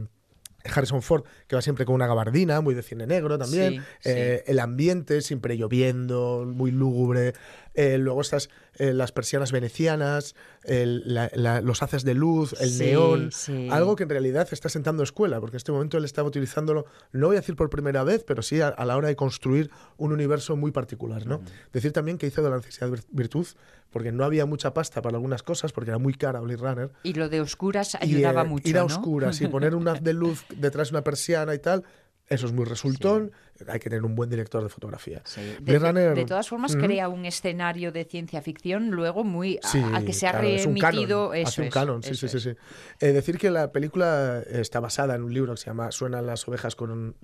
[0.65, 3.75] Harrison Ford, que va siempre con una gabardina, muy de cine negro también.
[4.01, 7.33] Sí, Eh, El ambiente, siempre lloviendo, muy lúgubre.
[7.81, 12.71] Eh, luego estas, eh, las persianas venecianas, el- la- la- los haces de luz, el
[12.71, 13.69] Sí, neón, sí.
[13.71, 17.29] algo que en realidad está sentando escuela, porque en este momento él estaba utilizándolo, no
[17.29, 20.13] voy a decir por primera vez, pero sí a, a la hora de construir un
[20.13, 21.25] universo muy particular.
[21.25, 21.41] ¿no?
[21.73, 23.47] Decir también que hizo de la necesidad vir- virtud,
[23.91, 26.91] porque no había mucha pasta para algunas cosas, porque era muy cara Blade Runner.
[27.05, 28.87] Y lo de oscuras Y, ayudaba eh, mucho, Ir a ¿no?
[28.87, 31.85] oscuras y poner un haz de luz detrás de una persiana y tal,
[32.29, 33.33] eso es muy resultón.
[33.67, 35.21] Hay que tener un buen director de fotografía.
[35.35, 36.85] De, Blade de- Runner- de todas formas, Ujú.
[36.85, 40.47] crea un escenario de ciencia ficción luego muy a- Sí, al que se ha claro,
[40.47, 42.57] es un canon, remitido eso hace un es, canon, sí, eso sí, sí, es.
[43.01, 46.47] Eh, decir que la película está basada en un libro que se llama Suenan las
[46.47, 47.17] ovejas con...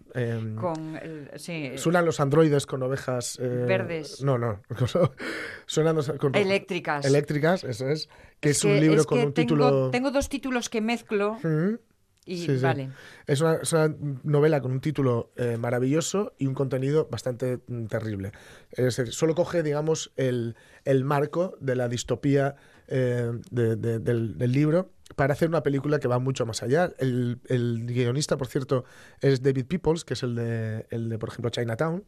[0.61, 3.39] Con el- sí, Suenan los androides con ovejas...
[3.41, 4.21] eh, Verdes.
[4.23, 4.61] No, no.
[5.67, 6.35] Suenan los- con...
[6.35, 7.05] Eléctricas.
[7.05, 8.09] Eléctricas, eso es.
[8.41, 9.91] Que es, un que- libro es con un tengo, título...
[9.91, 11.79] Tengo dos títulos que mezclo Ujú.
[12.27, 12.63] Y Sí, sí.
[12.63, 12.91] vale.
[13.27, 17.85] Es una, es una novela con un título eh, maravilloso y un contenido bastante mm,
[17.87, 18.33] terrible.
[18.71, 22.57] Es decir, solo coge, digamos, el, el marco de la distopía
[22.89, 26.91] eh, de- de- del, del libro para hacer una película que va mucho más allá.
[26.99, 28.85] El, el guionista, por cierto,
[29.21, 32.05] es David Peoples, que es el de, el de por ejemplo, Chinatown.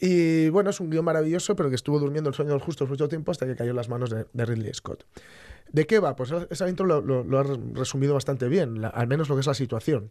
[0.00, 2.88] Y bueno, es un guion maravilloso, pero que estuvo durmiendo el sueño de los justos
[2.88, 5.04] mucho tiempo hasta que cayó en las manos de, de Ridley Scott.
[5.72, 6.16] ¿De qué va?
[6.16, 9.40] Pues esa intro lo, lo- lo ha resumido bastante bien, la- al menos lo que
[9.40, 10.10] es la situación.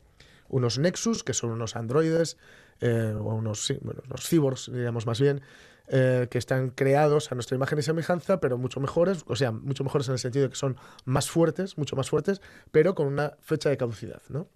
[0.49, 2.37] Unos Nexus, que son unos androides,
[2.81, 5.41] eh, o unos, sí, bueno, unos cyborgs, digamos más bien,
[5.87, 9.83] eh, que están creados a nuestra imagen y semejanza, pero mucho mejores, o sea, mucho
[9.83, 12.41] mejores en el sentido de que son más fuertes, mucho más fuertes,
[12.71, 14.47] pero con una fecha de caducidad, ¿no?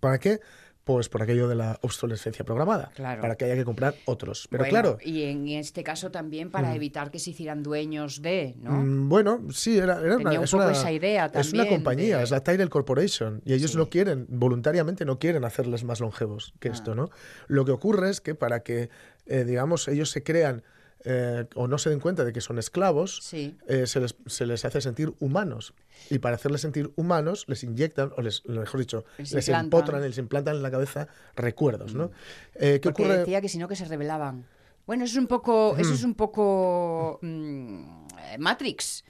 [0.00, 0.40] ¿Para qué?
[0.84, 3.20] Pues por aquello de la obsolescencia programada, Claro.
[3.20, 4.48] para que haya que comprar otros.
[4.50, 6.76] Pero Bueno, claro, Y en este caso también para Mm.
[6.76, 8.72] evitar que se hicieran dueños de, ¿no?
[8.72, 11.42] Mm, Bueno, sí, era, era Tenía una, un es poco una- esa idea Es una
[11.42, 15.84] también compañía, de- es la Tyrell Corporation, y ellos no quieren, voluntariamente no quieren hacerles
[15.84, 16.72] más longevos que Ah.
[16.72, 17.10] esto, ¿no?
[17.46, 18.88] Lo que ocurre es que para que,
[19.26, 20.62] eh, digamos, ellos se crean
[21.04, 23.56] eh, o no se den cuenta de que son esclavos, Sí.
[23.68, 25.72] eh, se, les, se les hace sentir humanos.
[26.10, 30.18] Y para hacerles sentir humanos, les inyectan, o les, mejor dicho, Les les, empotran, les
[30.18, 32.10] implantan en la cabeza recuerdos, ¿no?
[32.54, 33.18] Eh, ¿Qué Porque ocurre?
[33.18, 34.44] decía que si no que se rebelaban.
[34.86, 35.94] Bueno, eso es un poco, eso Ujú.
[35.94, 39.04] es un poco mm, eh, Matrix.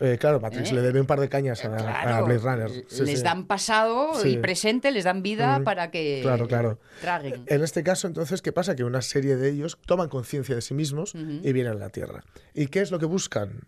[0.00, 0.74] Eh, claro, Matrix ¿Eh?
[0.74, 2.70] le debe un par de cañas a, Blade Runner.
[2.88, 3.24] Sí, les sí.
[3.24, 6.78] dan pasado y presente, les dan vida Mm, para que Claro, claro.
[7.00, 7.42] traguen.
[7.46, 8.76] En este caso, entonces, ¿qué pasa?
[8.76, 12.22] Que una serie de ellos toman conciencia de sí mismos y vienen a la Tierra.
[12.54, 13.66] ¿Y qué es lo que buscan?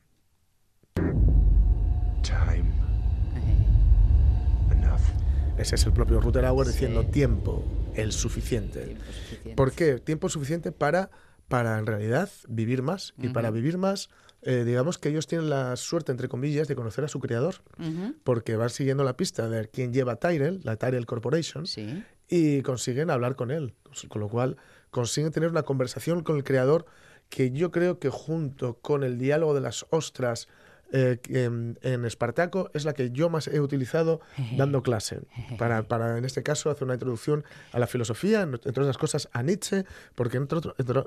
[2.22, 2.70] Time.
[5.58, 6.72] Ese es el propio Ruther Hauer Sí.
[6.72, 7.62] diciendo tiempo,
[7.94, 8.80] el suficiente.
[8.86, 9.54] Tiempo suficiente.
[9.56, 9.98] ¿Por qué?
[9.98, 11.10] Tiempo suficiente para,
[11.48, 13.12] para en realidad vivir más.
[13.18, 14.08] Y para vivir más,
[14.42, 17.56] eh, digamos que ellos tienen la suerte, entre comillas, de conocer a su creador.
[18.24, 22.02] Porque van siguiendo la pista de quién lleva Tyrell, la Tyrell Corporation, Sí.
[22.28, 23.74] y consiguen hablar con él.
[24.08, 24.56] Con lo cual
[24.90, 26.86] consiguen tener una conversación con el creador
[27.28, 30.48] que yo creo que junto con el diálogo de las ostras
[30.92, 34.20] eh, en, en Espartaco es la que yo más he utilizado
[34.56, 35.20] dando clase.
[35.58, 39.28] Para, para, en este caso, hacer una introducción a la filosofía, en- entre otras cosas
[39.32, 41.04] a Nietzsche, porque entre otro- entre-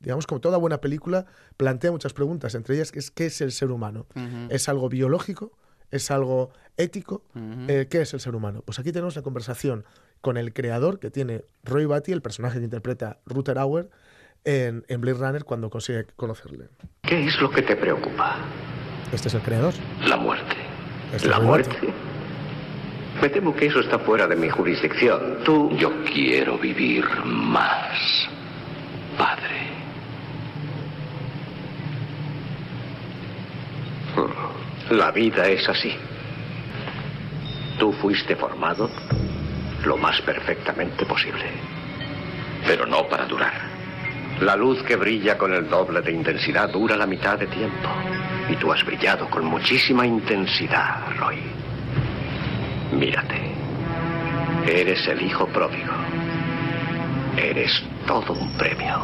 [0.00, 3.70] digamos como toda buena película plantea muchas preguntas, entre ellas es qué es el ser
[3.70, 4.06] humano.
[4.14, 4.48] Ujú.
[4.50, 5.52] ¿Es algo biológico?
[5.90, 7.22] ¿Es algo ético?
[7.34, 7.64] Ujú.
[7.68, 8.62] Eh, ¿Qué es el ser humano?
[8.66, 9.84] Pues aquí tenemos la conversación
[10.20, 13.88] con el creador que tiene Roy Batty, el personaje que interpreta Ruther Hauer,
[14.44, 16.68] en, en Blade Runner cuando consigue conocerle.
[17.02, 18.36] ¿Qué es lo que te preocupa?
[19.12, 19.74] Este es el creador.
[20.04, 20.56] La muerte.
[21.12, 21.76] Este ¿La muerte?
[23.20, 25.38] Me temo que eso está fuera de mi jurisdicción.
[25.44, 25.70] Tú...
[25.76, 28.28] Yo quiero vivir más,
[29.16, 29.68] padre.
[34.90, 35.94] La vida es así.
[37.78, 38.90] Tú fuiste formado
[39.84, 41.44] lo más perfectamente posible.
[42.66, 43.67] Pero no para durar.
[44.40, 47.88] La luz que brilla con el doble de intensidad dura la mitad de tiempo.
[48.48, 51.38] Y tú has brillado con muchísima intensidad, Roy.
[52.92, 53.52] Mírate.
[54.64, 55.92] Eres el hijo pródigo.
[57.36, 59.02] Eres todo un premio.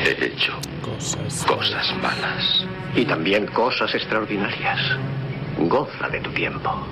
[0.00, 2.66] He hecho cosas, cosas malas.
[2.94, 4.80] Y también cosas extraordinarias.
[5.58, 6.86] Goza de tu tiempo.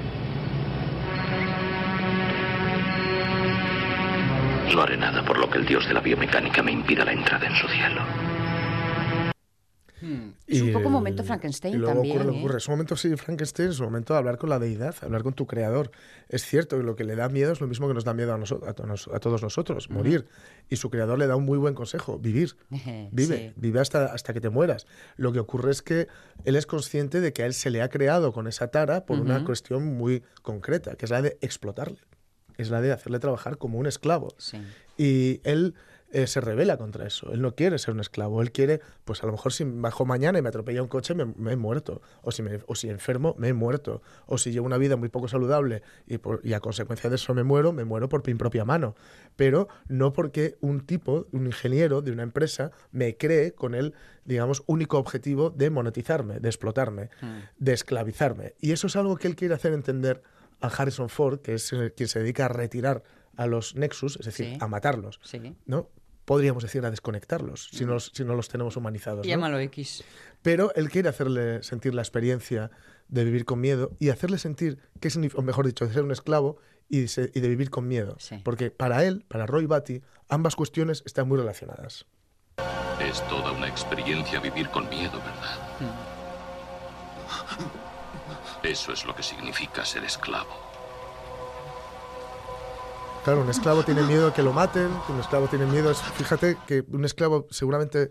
[4.72, 7.46] No haré nada por lo que el dios de la biomecánica me impida la entrada
[7.46, 8.00] en su cielo.
[10.46, 12.40] Es un poco el- momento Frankenstein y luego también, ocurre, que ¿eh?
[12.40, 12.58] ocurre.
[12.58, 15.32] Es un momento, sí, Frankenstein, es un momento de hablar con la deidad, hablar con
[15.32, 15.90] tu creador.
[16.28, 18.32] Es cierto que lo que le da miedo es lo mismo que nos da miedo
[18.34, 20.28] a, noso- a, to- nos- a todos nosotros, morir.
[20.68, 22.56] Y su creador le da un muy buen consejo, vivir.
[23.10, 23.52] Vive, Sí.
[23.56, 24.86] vive hasta, hasta que te mueras.
[25.16, 26.06] Lo que ocurre es que
[26.44, 29.18] él es consciente de que a él se le ha creado con esa tara por
[29.18, 31.98] una cuestión muy concreta, que es la de explotarle.
[32.58, 34.28] Es la de hacerle trabajar como un esclavo.
[34.38, 34.58] Sí.
[34.96, 35.74] Y él
[36.12, 37.32] eh, se revela contra eso.
[37.32, 38.40] Él no quiere ser un esclavo.
[38.40, 41.24] Él quiere, pues a lo mejor si bajo mañana y me atropella un coche, me,
[41.26, 42.00] me he muerto.
[42.22, 44.02] O si, me, o si enfermo, me he muerto.
[44.26, 47.34] O si llevo una vida muy poco saludable y, por- y a consecuencia de eso
[47.34, 48.94] me muero, me muero por mi propia mano.
[49.34, 53.92] Pero no porque un tipo, un ingeniero de una empresa, me cree con el,
[54.24, 57.10] digamos, único objetivo de monetizarme, de explotarme,
[57.58, 58.54] de esclavizarme.
[58.60, 60.22] Y eso es algo que él quiere hacer entender
[60.60, 63.02] a Harrison Ford, que es eh, quien se dedica a retirar
[63.36, 64.58] a los Nexus, es decir, Sí.
[64.60, 65.20] a matarlos.
[65.22, 65.40] Sí.
[65.66, 65.90] ¿no?
[66.24, 69.24] Podríamos decir a desconectarlos, si no, los- si no los tenemos humanizados.
[69.24, 69.28] ¿no?
[69.28, 70.02] Llámalo X.
[70.42, 72.70] Pero él quiere hacerle sentir la experiencia
[73.08, 76.10] de vivir con miedo y hacerle sentir, qué significa, o mejor dicho, de ser un
[76.10, 76.56] esclavo
[76.88, 78.16] y, se- y de vivir con miedo.
[78.42, 82.06] Porque para él, para Roy Batty, ambas cuestiones están muy relacionadas.
[83.00, 85.58] Es toda una experiencia vivir con miedo, ¿verdad?
[88.66, 90.50] Eso es lo que significa ser esclavo.
[93.24, 95.92] Claro, un esclavo tiene miedo a que lo maten, un esclavo tiene miedo...
[95.94, 98.10] Fíjate que un esclavo seguramente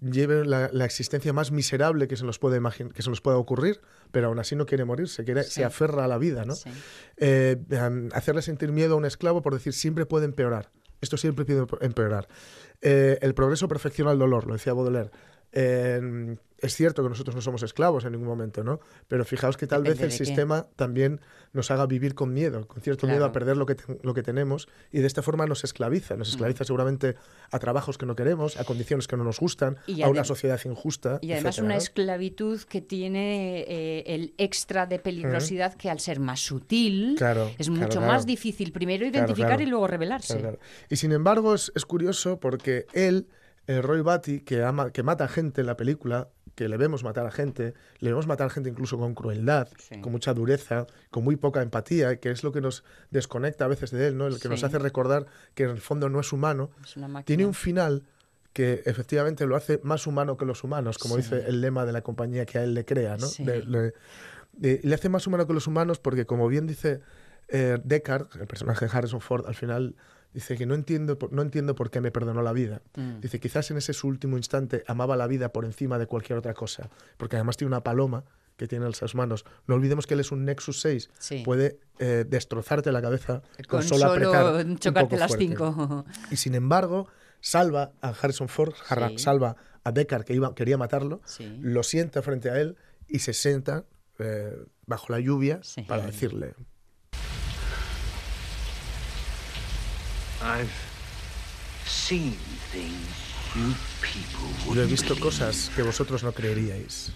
[0.00, 3.36] lleve la, la existencia más miserable que se nos puede imagin- que se nos pueda
[3.36, 3.80] ocurrir,
[4.10, 5.50] pero aún así no quiere morirse, quiere, Sí.
[5.52, 6.54] se aferra a la vida, ¿no?
[6.54, 6.70] Sí.
[7.18, 7.56] Eh,
[8.12, 10.70] hacerle sentir miedo a un esclavo por decir siempre puede empeorar.
[11.00, 12.26] Esto siempre puede empeorar.
[12.80, 15.10] Eh, el progreso perfecciona el dolor, lo decía Baudelaire.
[15.52, 18.80] Eh, es cierto que nosotros no somos esclavos en ningún momento, ¿no?
[19.08, 20.16] Pero fijaos que tal vez el qué.
[20.16, 21.20] sistema también
[21.52, 24.22] nos haga vivir con miedo, con cierto miedo a perder lo que, te- lo que
[24.22, 26.14] tenemos y de esta forma nos esclaviza.
[26.14, 26.18] Mm.
[26.18, 27.14] Nos esclaviza seguramente
[27.50, 30.60] a trabajos que no queremos, a condiciones que no nos gustan, Y a una sociedad
[30.64, 31.18] injusta.
[31.22, 31.78] Y además etcétera, una ¿no?
[31.82, 37.68] esclavitud que tiene eh, el extra de peligrosidad que al ser más sutil Claro, es
[37.68, 38.06] mucho claro.
[38.06, 40.58] más difícil primero identificar y luego revelarse.
[40.88, 43.28] Y sin embargo es, es curioso porque él,
[43.66, 47.26] eh, Roy Batty, que, ama, que mata gente en la película, que le vemos matar
[47.26, 49.68] a gente, le vemos matar a gente incluso con crueldad,
[50.00, 53.90] con mucha dureza, con muy poca empatía, que es lo que nos desconecta a veces
[53.90, 54.26] de él, ¿no?
[54.26, 56.70] el que nos hace recordar que en el fondo no es humano.
[56.84, 56.94] Es.
[57.24, 58.04] Tiene un final
[58.52, 61.22] que efectivamente lo hace más humano que los humanos, como Sí.
[61.22, 63.26] dice el lema de la compañía que a él le crea, ¿no?
[64.60, 67.00] Le hace más humano que los humanos porque, como bien dice
[67.48, 69.96] eh, Deckard, el personaje de Harrison Ford, al final
[70.34, 72.82] dice que no entiendo, no entiendo por qué me perdonó la vida.
[72.96, 73.20] Mm.
[73.20, 76.52] Dice, quizás en ese su último instante amaba la vida por encima de cualquier otra
[76.54, 78.24] cosa, porque además tiene una paloma
[78.56, 79.44] que tiene en sus manos.
[79.66, 81.42] No olvidemos que él es un Nexus 6, Sí.
[81.44, 85.46] puede eh, destrozarte la cabeza con, Con solo, apretar chocarte las fuerte.
[85.46, 86.04] cinco.
[86.30, 87.08] Y sin embargo,
[87.40, 89.18] salva a Harrison Ford, Sí.
[89.18, 91.58] salva a Deckard, que iba, quería matarlo, Sí.
[91.60, 92.76] lo sienta frente a él
[93.08, 93.84] y se sienta
[94.20, 94.56] eh,
[94.86, 96.54] bajo la lluvia para decirle,
[100.44, 100.70] I've
[101.86, 102.36] seen
[102.70, 103.08] things
[103.56, 103.72] you
[104.02, 107.12] people yo he visto cosas que vosotros no creeríais.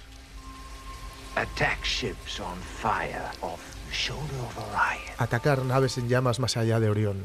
[1.37, 5.15] Attack ships on fire off the shoulder of Orion.
[5.19, 7.21] Atacar naves en llamas más allá de Orión.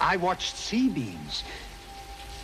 [0.00, 1.44] I watched sea beams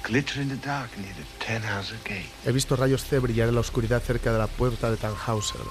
[0.05, 2.31] glitter in the dark near the Tannhauser Gate.
[2.45, 5.67] He visto rayos C brillar en la oscuridad cerca de la puerta de Tannhauser.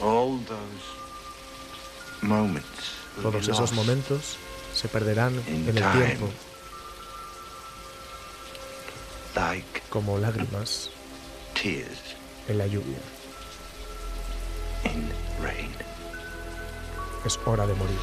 [0.00, 0.82] All those
[2.22, 4.36] moments Todos esos momentos
[4.74, 6.28] se perderán en el tiempo
[9.92, 10.90] como lágrimas
[12.48, 12.98] en la lluvia.
[17.24, 17.98] Es hora de morir.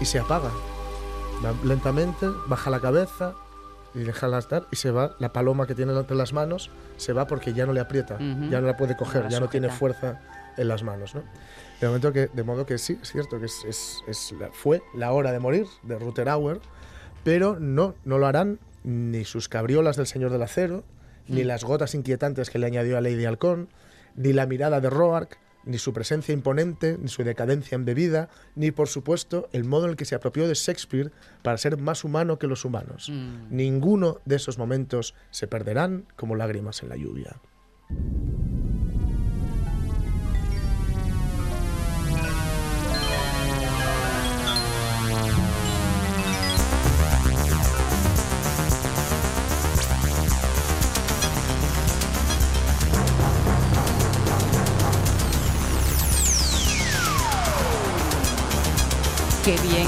[0.00, 0.50] Y se apaga.
[1.64, 3.34] Lentamente, baja la cabeza
[3.96, 5.16] y déjala estar y se va.
[5.18, 8.60] La paloma que tiene entre las manos se va porque ya no le aprieta, ya
[8.60, 10.20] no la puede coger, la ya no tiene fuerza
[10.56, 11.14] en las manos.
[11.14, 11.22] ¿no?
[11.80, 14.82] De, momento que, de modo que sí, es cierto que es, es- es la- fue
[14.94, 16.60] la hora de morir de Rutherauer,
[17.24, 20.84] pero no, no lo harán ni sus cabriolas del Señor del Acero,
[21.26, 21.46] ni Mm.
[21.48, 23.68] las gotas inquietantes que le añadió a Lady Halcón,
[24.14, 28.88] ni la mirada de Roark, ni su presencia imponente, ni su decadencia embebida, ni por
[28.88, 31.12] supuesto el modo en el que se apropió de Shakespeare
[31.42, 33.10] para ser más humano que los humanos.
[33.10, 33.54] Mm.
[33.54, 37.36] Ninguno de esos momentos se perderán como lágrimas en la lluvia.
[59.46, 59.86] Qué bien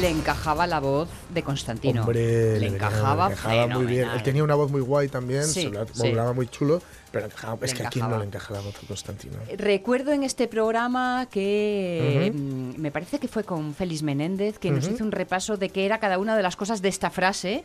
[0.00, 2.02] le encajaba la voz de Constantino.
[2.02, 4.08] Hombre, le, venía- encajaba, le encajaba muy bien.
[4.10, 6.06] Él tenía una voz muy guay también, Sí, se lo sí.
[6.08, 6.80] hablaba muy chulo,
[7.10, 8.18] pero encajaba- es Le que a quién no encajaba.
[8.22, 9.36] le encaja la voz de Constantino.
[9.56, 14.86] Recuerdo en este programa que mm, me parece que fue con Félix Menéndez que nos
[14.86, 17.64] hizo un repaso de qué era cada una de las cosas de esta frase.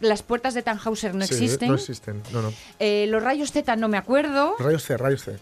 [0.00, 1.68] Las puertas de Tannhauser no Sí, existen.
[1.68, 2.52] No existen, no, no.
[2.78, 4.54] Eh, los rayos Z no me acuerdo.
[4.60, 5.36] Rayos C, rayos C.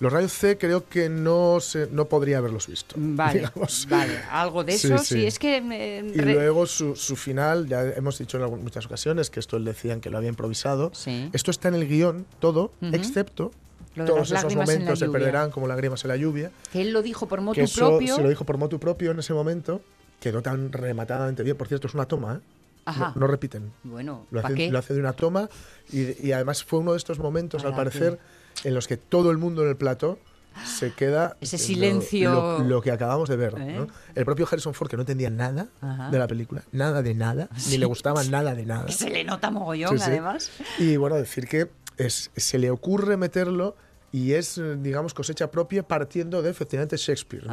[0.00, 2.94] Los rayos C creo que no se, no podría haberlos visto.
[2.98, 3.86] Vale, digamos.
[3.88, 4.98] vale, algo de Sí, eso.
[4.98, 5.14] sí.
[5.14, 9.30] Sí, es que eh, Y luego su, su final, ya hemos dicho en muchas ocasiones
[9.30, 10.90] que esto él decían que lo había improvisado.
[11.32, 12.94] Esto está en el guion, todo, Ujú.
[12.94, 13.52] excepto
[13.94, 16.50] Lo de todos esos momentos se perderán como lágrimas en la lluvia.
[16.72, 18.16] que él lo dijo por motu que eso propio.
[18.16, 19.80] se lo dijo por motu propio en ese momento.
[20.20, 21.56] Quedó tan rematadamente bien.
[21.56, 22.40] Por cierto, es una toma, ¿eh?
[22.86, 23.12] Ajá.
[23.14, 23.72] No, no repiten.
[23.82, 24.70] Bueno, Lo ¿para hace, qué?
[24.70, 25.48] lo hace de una toma
[25.92, 28.18] y, y además fue uno de estos momentos, al ¿Para parecer,
[28.62, 30.18] en los que todo el mundo en el plato
[30.64, 32.32] se queda Ese lo- silencio.
[32.32, 33.54] lo, lo que acabamos de ver.
[33.58, 33.74] ¿Eh?
[33.76, 33.88] ¿no?
[34.14, 36.10] El propio Harrison Ford, que no entendía nada Ajá.
[36.10, 38.86] de la película, nada de nada, ni le gustaba nada de nada.
[38.86, 40.50] Que se le nota mogollón, Sí, además.
[40.78, 43.74] Y bueno, decir que es, se le ocurre meterlo
[44.12, 47.44] y es, digamos, cosecha propia partiendo de efectivamente Shakespeare,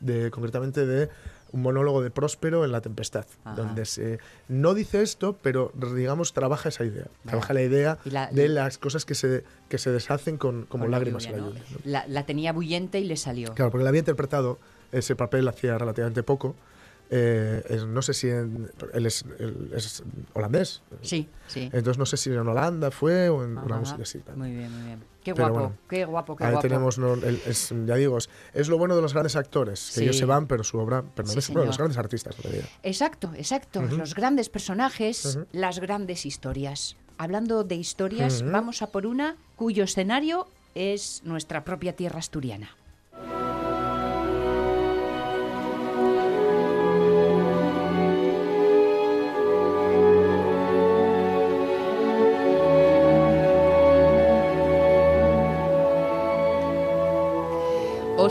[0.00, 1.08] de, concretamente de
[1.52, 3.56] un monólogo de Próspero en La Tempestad, Ajá.
[3.56, 4.18] donde se
[4.48, 9.04] no dice esto, pero digamos trabaja esa idea, trabaja la idea la- de las cosas
[9.04, 11.62] que se, que se deshacen con, como Con la lágrimas lluvia, en la lluvia.
[11.70, 11.78] ¿no?
[11.84, 13.54] La, la tenía bullente y le salió.
[13.54, 14.58] Claro, porque él había interpretado
[14.92, 16.54] ese papel hacía relativamente poco.
[17.10, 20.02] eh, es- no sé si en- él, es, él es
[20.34, 20.82] holandés.
[21.00, 21.70] Sí, sí.
[21.72, 24.20] Entonces no sé si en Holanda fue o en una música así.
[24.36, 25.00] Muy bien, muy bien.
[25.28, 26.62] Qué Pero guapo, bueno, qué guapo, qué Ahí guapo.
[26.68, 29.92] tenemos, no, el- es, ya digo, es, es lo bueno de los grandes actores, que
[30.00, 30.02] Sí.
[30.04, 31.40] ellos se van, pero su obra permanece.
[31.42, 32.64] Sí, bueno, los grandes artistas, en realidad.
[32.82, 33.82] Exacto, exacto.
[33.82, 36.96] Los grandes personajes, las grandes historias.
[37.18, 42.70] Hablando de historias, vamos a por una cuyo escenario es nuestra propia tierra asturiana.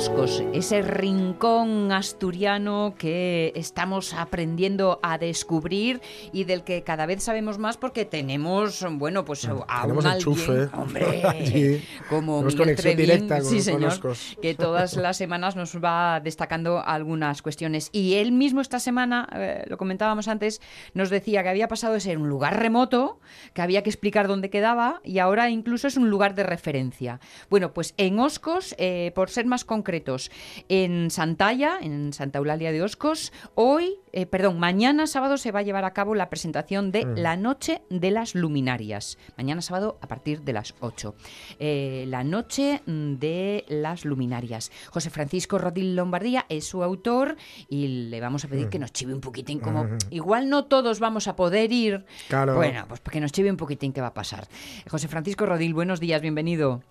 [0.01, 7.57] Oscos, ese rincón asturiano que estamos aprendiendo a descubrir y del que cada vez sabemos
[7.57, 11.83] más porque tenemos, bueno, pues a Tenemos un enchufe alguien, hombre, allí.
[12.11, 14.37] como Tenemos conexión directa con- sí con señor, Oscos.
[14.39, 17.89] que todas las semanas nos va destacando algunas cuestiones.
[17.91, 20.61] Y él mismo esta semana, eh, lo comentábamos antes,
[20.93, 23.19] nos decía que había pasado de ser un lugar remoto,
[23.55, 27.19] que había que explicar dónde quedaba, y ahora incluso es un lugar de referencia.
[27.49, 30.31] Bueno, pues en Oscos, eh, por ser más concretos,
[30.67, 35.61] en Santalla, en Santa Eulalia de Oscos, hoy, eh, perdón, mañana sábado se va a
[35.61, 37.13] llevar a cabo la presentación de Mm.
[37.15, 39.17] La Noche de las Luminarias.
[39.37, 41.15] Mañana sábado a partir de las 8.
[41.59, 44.73] Eh, la Noche mm, de las Luminarias.
[44.89, 47.37] José Francisco Rodil Lombardía es su autor
[47.69, 49.85] y le vamos a pedir que nos chive un poquitín como...
[49.85, 49.97] Mm.
[50.11, 52.03] Igual no todos vamos a poder ir.
[52.27, 52.55] Claro.
[52.55, 54.47] Bueno, pues que nos chive un poquitín qué va a pasar.
[54.89, 56.81] José Francisco Rodil, buenos días, bienvenido.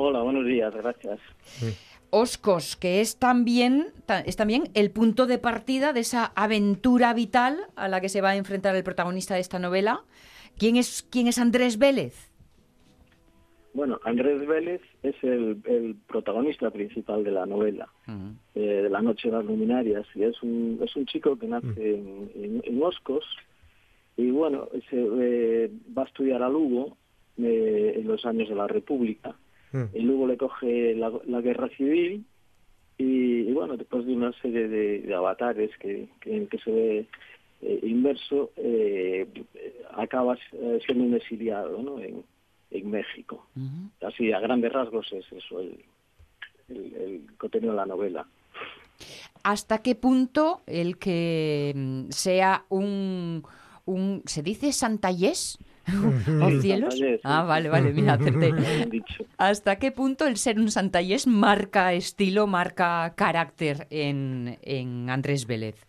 [0.00, 1.18] Hola, buenos días, gracias.
[2.10, 7.58] Oscos, que es también, ta- es también el punto de partida de esa aventura vital
[7.76, 10.02] a la que se va a enfrentar el protagonista de esta novela.
[10.58, 12.28] ¿Quién es, quién es Andrés Vélez?
[13.74, 17.88] Bueno, Andrés Vélez es el, el protagonista principal de la novela,
[18.54, 21.94] eh, de La Noche de las Luminarias, y es un, es un chico que nace
[21.94, 23.24] en, en- en Oscos,
[24.16, 26.96] y bueno, se, eh, va a estudiar a Lugo
[27.40, 29.36] eh, en los años de la República,
[29.92, 32.24] y luego le coge la, la guerra civil,
[32.96, 36.70] y, y bueno, después de una serie de, de avatares que, que, en que se
[36.70, 37.06] ve
[37.62, 39.26] eh, inverso, eh,
[39.96, 42.00] acaba eh, siendo un exiliado ¿no?
[42.00, 42.24] en,
[42.70, 43.46] en México.
[44.00, 45.84] Así, a grandes rasgos es eso el,
[46.68, 48.26] el, el contenido de la novela.
[49.44, 53.44] ¿Hasta qué punto el que mm, sea un,
[53.84, 55.58] un ¿se dice santallés?
[56.42, 56.94] ¿O Sí, cielos?
[56.94, 57.22] santallés, sí.
[57.24, 58.52] Ah, vale, vale, mira, acerté.
[59.38, 65.86] ¿Hasta qué punto el ser un santallés marca estilo, marca carácter en, en Andrés Vélez?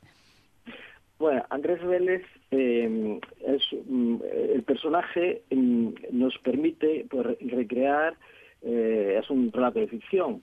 [1.17, 2.21] Bueno, Andrés Vélez
[2.51, 4.15] eh, es mm,
[4.55, 8.15] el personaje mm, nos permite pues, re- recrear
[8.61, 10.41] eh, es un relato de ficción,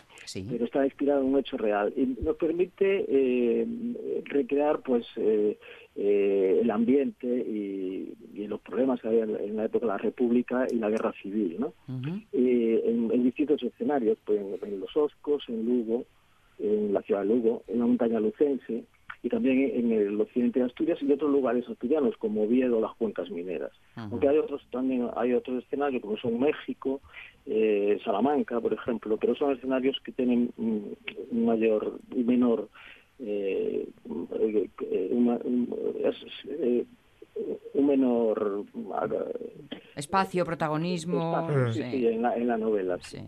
[0.51, 3.67] pero está inspirado en un hecho real y nos permite eh,
[4.25, 5.07] recrear pues
[5.99, 10.67] eh, el ambiente y, y los problemas que había en la- época de la República
[10.71, 11.73] y la Guerra Civil, ¿no?
[12.33, 16.05] Eh, en, en distintos escenarios, pues en, en Los Oscos, en Lugo,
[16.59, 18.85] en la ciudad de Lugo, en la montaña lucense
[19.23, 22.95] y también en el occidente de Asturias y otros lugares asturianos como Oviedo o las
[22.95, 23.73] cuencas mineras.
[24.11, 27.01] Aunque hay otros también hay otros escenarios como son México,
[27.47, 30.79] eh, Salamanca, por ejemplo, pero son escenarios que tienen mm,
[31.33, 32.69] un mayor y menor
[33.19, 36.33] Eh, eh, eh, uma, uma, essas
[37.75, 38.67] un,
[39.95, 41.19] espacio, protagonismo.
[41.37, 41.91] Espacio, sí, sí.
[41.91, 42.99] sí, en la, en la novela.
[43.03, 43.19] sí.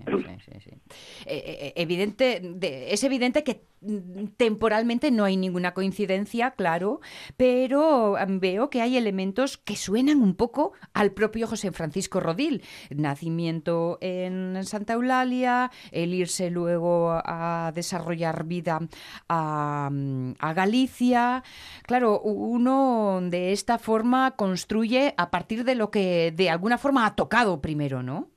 [1.26, 7.00] Eh, eh, evidente, de- es evidente que mm, temporalmente no hay ninguna coincidencia, claro,
[7.36, 12.62] pero mm, veo que hay elementos que suenan un poco al propio José Francisco Rodil.
[12.94, 18.80] Nacimiento en Santa Eulalia, el irse luego a desarrollar vida
[19.28, 21.42] a, mm, a Galicia.
[21.84, 23.97] Claro, uno de esta forma
[24.36, 28.28] construye a partir de lo que de alguna forma ha tocado primero, ¿no?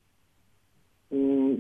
[1.10, 1.56] Mm,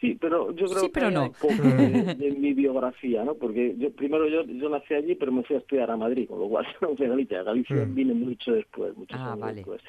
[0.00, 1.32] sí, pero yo creo Sí, que pero hay no.
[1.32, 3.34] poco de, de mi biografía, ¿no?
[3.34, 6.40] Porque yo primero yo, yo nací allí, pero me fui a estudiar a Madrid, con
[6.40, 7.42] lo cual no fui a Galicia.
[7.42, 7.94] Galicia Mm.
[7.94, 9.54] vine mucho después, muchos Ah, años vale.
[9.56, 9.80] después.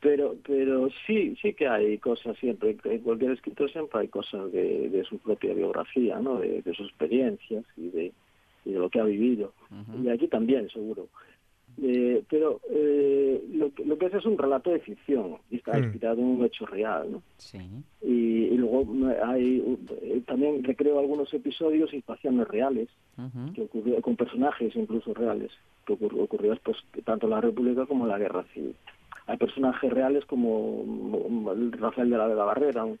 [0.00, 2.76] Pero, pero sí, sí que hay cosas siempre.
[2.84, 6.38] En cualquier escritor siempre hay cosas de, de su propia biografía, ¿no?
[6.40, 8.12] De, de sus experiencias y de,
[8.64, 9.52] y de lo que ha vivido.
[10.02, 11.06] Y aquí también, seguro.
[11.80, 15.72] Eh, pero eh, lo, que, lo que es es un relato de ficción y está
[15.78, 15.84] Mm.
[15.84, 17.22] inspirado en un hecho real, ¿no?
[17.38, 17.58] Sí.
[18.02, 18.86] y, y luego
[19.24, 19.64] hay
[20.02, 22.88] eh, también recreo algunos episodios y situaciones reales
[23.54, 25.50] que ocurrió con personajes incluso reales
[25.86, 28.74] que ocurrió, ocurrió pues tanto en la República como en la Guerra Civil
[29.26, 32.98] hay personajes reales como mm, Rafael de la Vega Barrera un,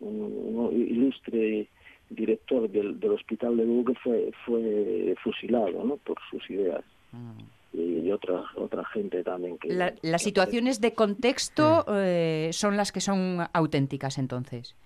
[0.00, 1.68] un- un ilustre
[2.10, 5.96] director del, del hospital de Lugo que fue fue fusilado ¿no?
[5.96, 6.84] por sus ideas
[7.76, 13.00] y otra otra gente también que La- las situaciones de contexto eh, son las que
[13.00, 14.76] son auténticas entonces.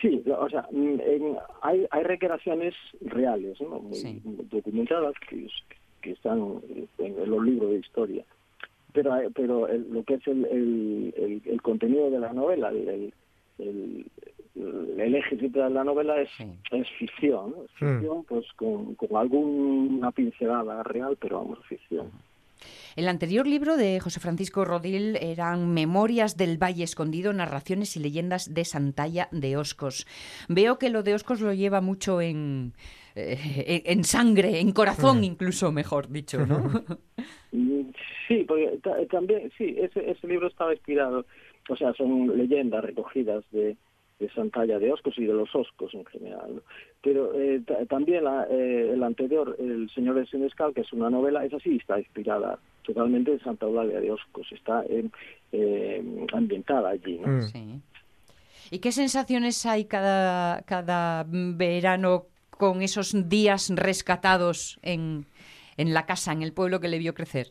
[0.00, 3.78] Sí, o sea, mm, en- hay, hay recreaciones reales, ¿no?
[3.80, 5.46] muy documentadas que,
[6.00, 6.60] que están
[6.98, 8.24] en los libros de historia.
[8.92, 12.70] Pero, hay- pero el- lo que es el, el, el- el contenido de la novela,
[12.70, 13.12] el,
[14.54, 16.28] el, eje central de la novela es,
[16.70, 17.64] es ficción, ¿no?
[17.64, 17.98] Es Mm.
[17.98, 22.10] ficción pues con, con alguna pincelada real, pero vamos, ficción.
[22.94, 28.52] El anterior libro de José Francisco Rodil eran Memorias del Valle Escondido, narraciones y leyendas
[28.54, 30.06] de Santalla de Oscos.
[30.48, 32.74] Veo que lo de Oscos lo lleva mucho en,
[33.16, 36.70] eh, en sangre, en corazón incluso, mejor dicho, ¿no?
[38.28, 41.26] Sí, porque ta- también, sí, ese, ese libro estaba inspirado,
[41.68, 43.76] o sea, son leyendas recogidas de,
[44.22, 46.54] de Santalla de Oscos y de los Oscos en general.
[46.56, 46.62] ¿no?
[47.02, 51.10] Pero eh, ta- también la, eh, el anterior, El Señor del Senescal, que es una
[51.10, 55.04] novela, esa sí está inspirada totalmente en Santa Eulalia de Oscos, está eh,
[55.52, 57.18] eh, ambientada allí.
[57.18, 57.42] ¿no?
[57.42, 57.80] Sí.
[58.70, 65.26] ¿Y qué sensaciones hay cada, cada verano con esos días rescatados en,
[65.76, 67.48] en la casa, en el pueblo que le vio crecer?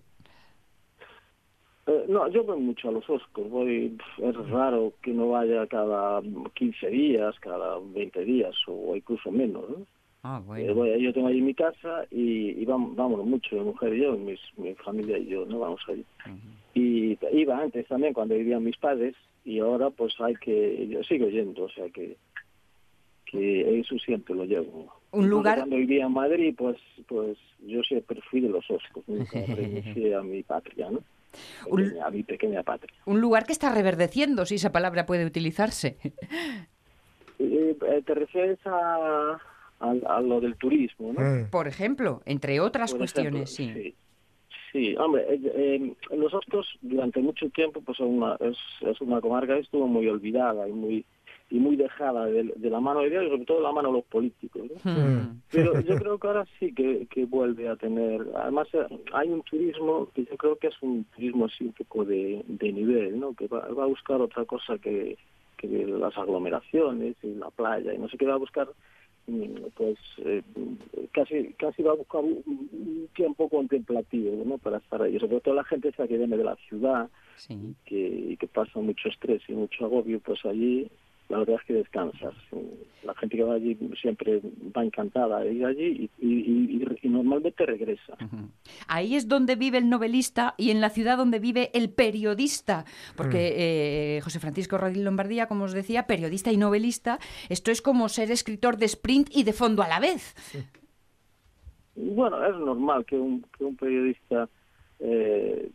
[1.87, 6.21] Eh, no, yo voy mucho a los Oscos, voy, es raro que no vaya cada
[6.53, 9.85] 15 días, cada 20 días o incluso menos, ¿no?
[10.23, 13.95] Ah, Eh, voy- yo tengo allí mi casa y, y vamos, vámonos mucho, mi mujer
[13.95, 16.05] y yo, mis, mi familia y yo, no vamos allí.
[16.75, 21.27] Y iba antes también cuando vivían mis padres y ahora pues hay que, yo sigo
[21.29, 22.15] yendo, o sea que,
[23.25, 24.93] que eso siempre lo llevo.
[25.11, 26.77] Un lugar- Cuando vivía en Madrid, pues,
[27.07, 30.99] pues yo siempre fui de los Oscos, nunca renuncié a mi patria, ¿no?
[31.63, 32.93] Pequeña- a mi pequeña patria.
[33.05, 35.97] Un lugar que está reverdeciendo, si esa palabra puede utilizarse.
[37.39, 39.39] Eh, eh, ¿Te refieres a,
[39.79, 41.47] a, a lo del turismo, no?
[41.49, 43.95] Por ejemplo, entre otras Por cuestiones, ejemplo, sí.
[44.71, 49.19] Sí, hombre, eh, eh, los Oscos durante mucho tiempo pues son una, es, es una
[49.19, 51.05] comarca que estuvo muy olvidada y muy
[51.51, 53.89] y muy dejada de, de la mano de Dios y sobre todo de la mano
[53.89, 54.63] de los políticos.
[54.83, 54.91] ¿no?
[54.91, 55.41] Hmm.
[55.51, 59.41] Pero yo creo que ahora sí que, que vuelve a tener, además eh, hay un
[59.43, 63.35] turismo que yo creo que es un turismo así un poco de, de nivel, ¿no?
[63.35, 65.17] que va, va a buscar otra cosa que,
[65.57, 68.67] que las aglomeraciones y la playa y no sé qué va a buscar
[69.27, 70.41] mm, pues eh,
[71.11, 74.57] casi casi va a buscar un, un tiempo contemplativo ¿no?
[74.57, 77.09] para estar ahí sobre todo la gente esa que viene de la ciudad
[77.85, 80.89] que, y que pasa mucho estrés y mucho agobio pues allí
[81.31, 82.33] la verdad es que descansas.
[83.03, 84.41] La gente que va allí siempre
[84.75, 88.15] va encantada de ir allí y, y- y- y normalmente regresa.
[88.87, 93.53] Ahí es donde vive el novelista y en la ciudad donde vive el periodista, porque
[94.17, 97.17] eh, José Francisco Rodríguez Lombardía, como os decía, periodista y novelista,
[97.49, 100.35] esto es como ser escritor de sprint y de fondo a la vez.
[101.95, 104.47] Bueno, es normal que un, que un periodista
[104.99, 105.69] eh,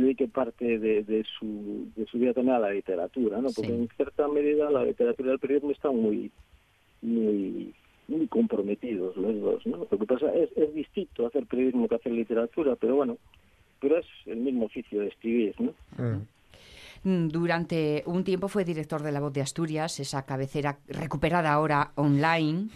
[0.00, 3.48] dedique parte de, de su, de su vida también a la literatura, ¿no?
[3.52, 3.72] Porque Sí.
[3.72, 6.30] en cierta medida la literatura y el periodismo están muy,
[7.02, 7.74] muy,
[8.08, 9.86] muy comprometidos los dos, ¿no?
[9.90, 13.18] Lo que pasa es, es distinto hacer periodismo que hacer literatura, pero bueno,
[13.80, 15.74] pero es el mismo oficio de escribir, ¿no?
[15.98, 16.22] Mm,
[17.04, 22.68] Durante un tiempo fue director de La Voz de Asturias, esa cabecera recuperada ahora online.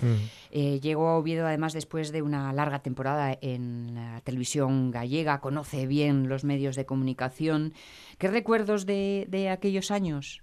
[0.50, 5.86] Eh, llegó a Oviedo además después de una larga temporada en la televisión gallega, conoce
[5.86, 7.72] bien los medios de comunicación.
[8.18, 10.42] ¿Qué recuerdos de, de aquellos años?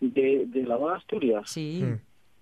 [0.00, 1.84] De, de La Vaga Asturias, Sí.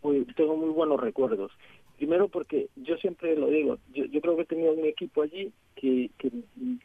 [0.01, 1.51] pues, tengo muy buenos recuerdos.
[1.97, 5.53] Primero porque yo siempre lo digo, yo, yo creo que he tenido un equipo allí
[5.81, 6.31] que, que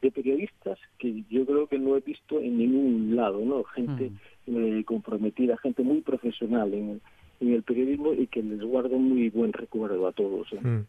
[0.01, 3.63] de periodistas que yo creo que no he visto en ningún lado, ¿no?
[3.65, 4.11] Gente
[4.47, 7.01] eh, comprometida, gente muy profesional en,
[7.41, 10.47] en el periodismo y que les guardo muy buen recuerdo a todos.
[10.53, 10.85] ¿eh?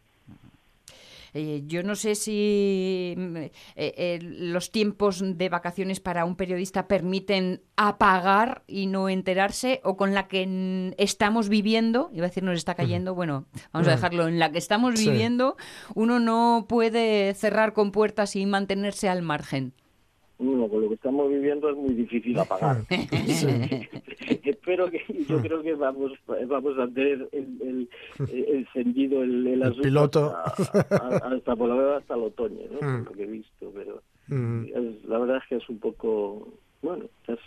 [1.39, 6.87] Eh, yo no sé si mm, eh, eh, los tiempos de vacaciones para un periodista
[6.87, 12.57] permiten apagar y no enterarse o con la que estamos viviendo, iba a decir nos
[12.57, 15.11] está cayendo, bueno, vamos a dejarlo, en la que estamos Sí.
[15.11, 15.57] viviendo,
[15.93, 19.73] uno no puede cerrar con puertas y mantenerse al margen.
[20.39, 22.77] No, con lo que estamos viviendo es muy difícil apagar.
[24.43, 26.11] Espero que yo creo que vamos
[26.47, 27.89] vamos a tener el, el,
[28.29, 30.35] el encendido el, el, asunto piloto.
[30.37, 32.87] hasta, a- hasta por lo menos hasta el otoño, ¿no?
[32.87, 33.03] Mm.
[33.03, 34.65] Por lo que he visto, pero Mm.
[34.75, 36.49] es- la verdad es que es un poco
[36.81, 37.39] bueno, es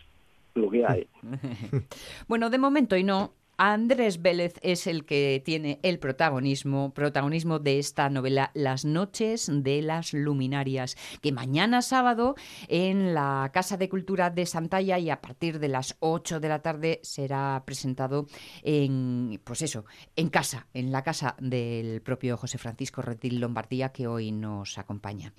[0.54, 1.06] lo que hay.
[2.28, 3.32] Bueno, de momento y no.
[3.62, 9.82] Andrés Vélez es el que tiene el protagonismo, protagonismo de esta novela Las noches de
[9.82, 12.36] las luminarias, que mañana sábado
[12.68, 16.62] en la Casa de Cultura de Santalla y a partir de las 8 de la
[16.62, 18.28] tarde será presentado
[18.62, 19.84] en pues eso,
[20.16, 25.34] en casa, en la casa del propio José Francisco Retil Lombardía que hoy nos acompaña.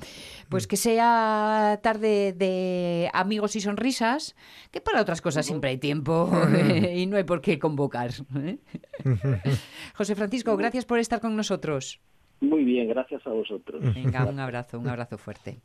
[0.47, 4.36] Pues que sea tarde de amigos y sonrisas,
[4.69, 6.30] que para otras cosas siempre hay tiempo
[6.93, 8.11] y no hay por qué convocar.
[8.36, 8.57] ¿Eh?
[9.95, 11.99] José Francisco, gracias por estar con nosotros.
[12.41, 13.82] Muy bien, gracias a vosotros.
[13.93, 15.59] Venga, un abrazo, un abrazo fuerte.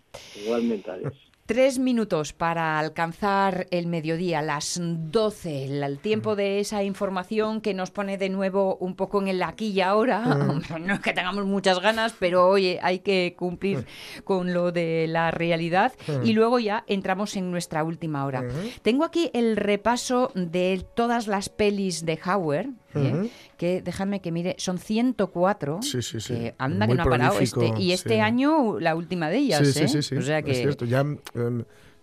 [0.45, 1.15] Igualmente, adiós.
[1.47, 7.93] Tres minutos para alcanzar el mediodía, las 12, el, tiempo de esa información que nos
[7.93, 10.25] pone de nuevo un poco en el aquí y ahora.
[10.81, 13.87] No es que tengamos muchas ganas, pero oye, hay que cumplir
[14.25, 15.93] con lo de la realidad.
[16.25, 18.45] Y luego ya entramos en nuestra última hora.
[18.83, 23.31] Tengo aquí el repaso de todas las pelis de Hauer, ¿eh?
[23.57, 25.81] Que déjame que mire, son 104.
[25.83, 26.35] Sí, sí, sí.
[26.35, 27.73] que anda Muy que no ha parado este.
[27.79, 29.67] Y este año la última de ellas.
[29.69, 30.19] Sí, ¿eh?
[30.19, 30.53] O sea que...
[30.53, 31.19] Es cierto, ya em,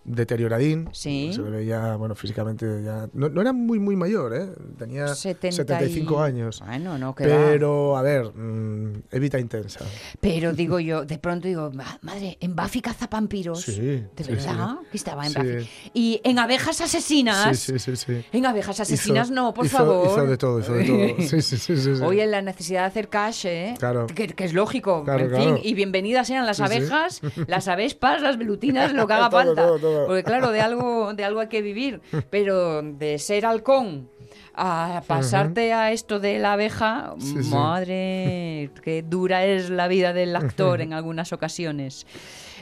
[0.04, 0.88] deterioradín.
[0.92, 1.30] Sí.
[1.34, 3.08] Se le veía, bueno, físicamente ya...
[3.12, 4.46] No, no era muy, muy mayor, ¿eh?
[4.78, 6.62] Tenía 70 75 y- años.
[6.64, 7.36] Bueno, no, que va.
[7.36, 9.80] Pero, a ver, mm, Evita Intensa.
[10.20, 13.62] Pero digo yo, de pronto digo, "Ma- madre, en Buffy cazavampiros.
[13.62, 14.76] Sí, ¿De verdad?
[14.82, 14.88] sí.
[14.96, 15.38] Estaba en Sí.
[15.38, 15.70] Buffy.
[15.94, 17.58] Y en abejas asesinas.
[17.58, 18.24] Sí, sí, sí.
[18.32, 20.06] En abejas asesinas Hizo- no, por hizo- favor.
[20.06, 20.94] Hizo de todo, hizo de todo.
[21.24, 22.02] Sí, sí, sí, sí, sí.
[22.02, 23.74] Oye, la necesidad de hacer cash, ¿eh?
[23.78, 24.06] Claro.
[24.06, 25.02] Que, que es lógico.
[25.04, 25.44] Claro, en claro.
[25.56, 29.62] fin, y bienvenidas sean las abejas, las avespas, las velutinas, lo que haga Todo, falta.
[29.66, 29.93] todo, todo.
[30.06, 32.00] Porque claro, de algo, de algo hay que vivir.
[32.30, 34.08] Pero de ser halcón
[34.56, 37.50] a pasarte a esto de la abeja, Sí, sí.
[37.50, 42.06] madre, qué dura es la vida del actor en algunas ocasiones.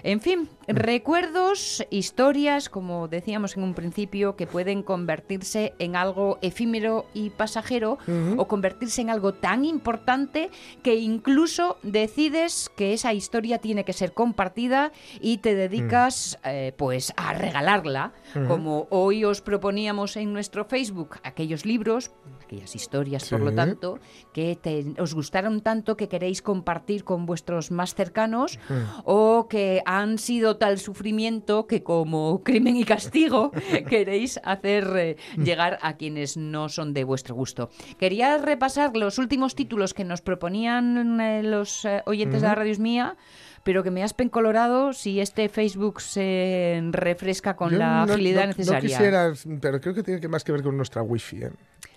[0.04, 7.06] En fin, recuerdos, historias, como decíamos en un principio, que pueden convertirse en algo efímero
[7.14, 7.98] y pasajero
[8.36, 10.50] o convertirse en algo tan importante
[10.82, 17.12] que incluso decides que esa historia tiene que ser compartida y te dedicas eh, pues
[17.16, 18.12] a regalarla,
[18.48, 22.10] como hoy os proponíamos en nuestro Facebook, aquellos libros,
[22.44, 23.98] aquellas historias, por lo tanto,
[24.32, 28.58] que te- os gustaron tanto que queréis compartir con vuestros más cercanos
[29.04, 33.50] o que han sido tal sufrimiento que como crimen y castigo
[33.88, 37.68] queréis hacer eh, llegar a quienes no son de vuestro gusto.
[37.98, 42.72] Quería repasar los últimos títulos que nos proponían eh, los eh, oyentes de la radio
[42.78, 43.16] mía,
[43.64, 48.42] pero que me aspen colorado si este Facebook se refresca con Yo la no- agilidad
[48.42, 48.80] no- necesaria.
[48.80, 51.44] No quisiera, pero creo que tiene que más que ver con nuestra wifi.
[51.44, 51.50] ¿eh?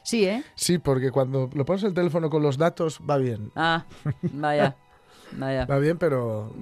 [0.03, 0.43] Sí, ¿eh?
[0.55, 3.51] Sí, porque cuando lo pones el teléfono con los datos va bien.
[3.55, 3.85] Ah,
[4.33, 4.75] vaya.
[5.37, 5.65] Vaya.
[5.65, 6.53] Va bien, pero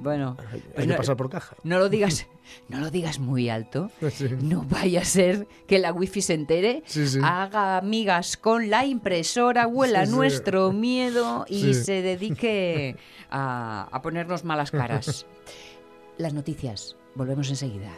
[0.00, 1.56] Bueno, hay pues no- pasar por caja.
[1.64, 2.26] No lo digas,
[2.68, 3.90] no lo digas muy alto.
[4.10, 4.28] Sí.
[4.40, 7.18] No vaya a ser que la wifi se entere, Sí, sí.
[7.22, 12.96] haga amigas con la impresora, huela nuestro miedo y se dedique
[13.30, 15.26] a, a ponernos malas caras.
[16.18, 16.96] Las noticias.
[17.14, 17.90] Volvemos enseguida.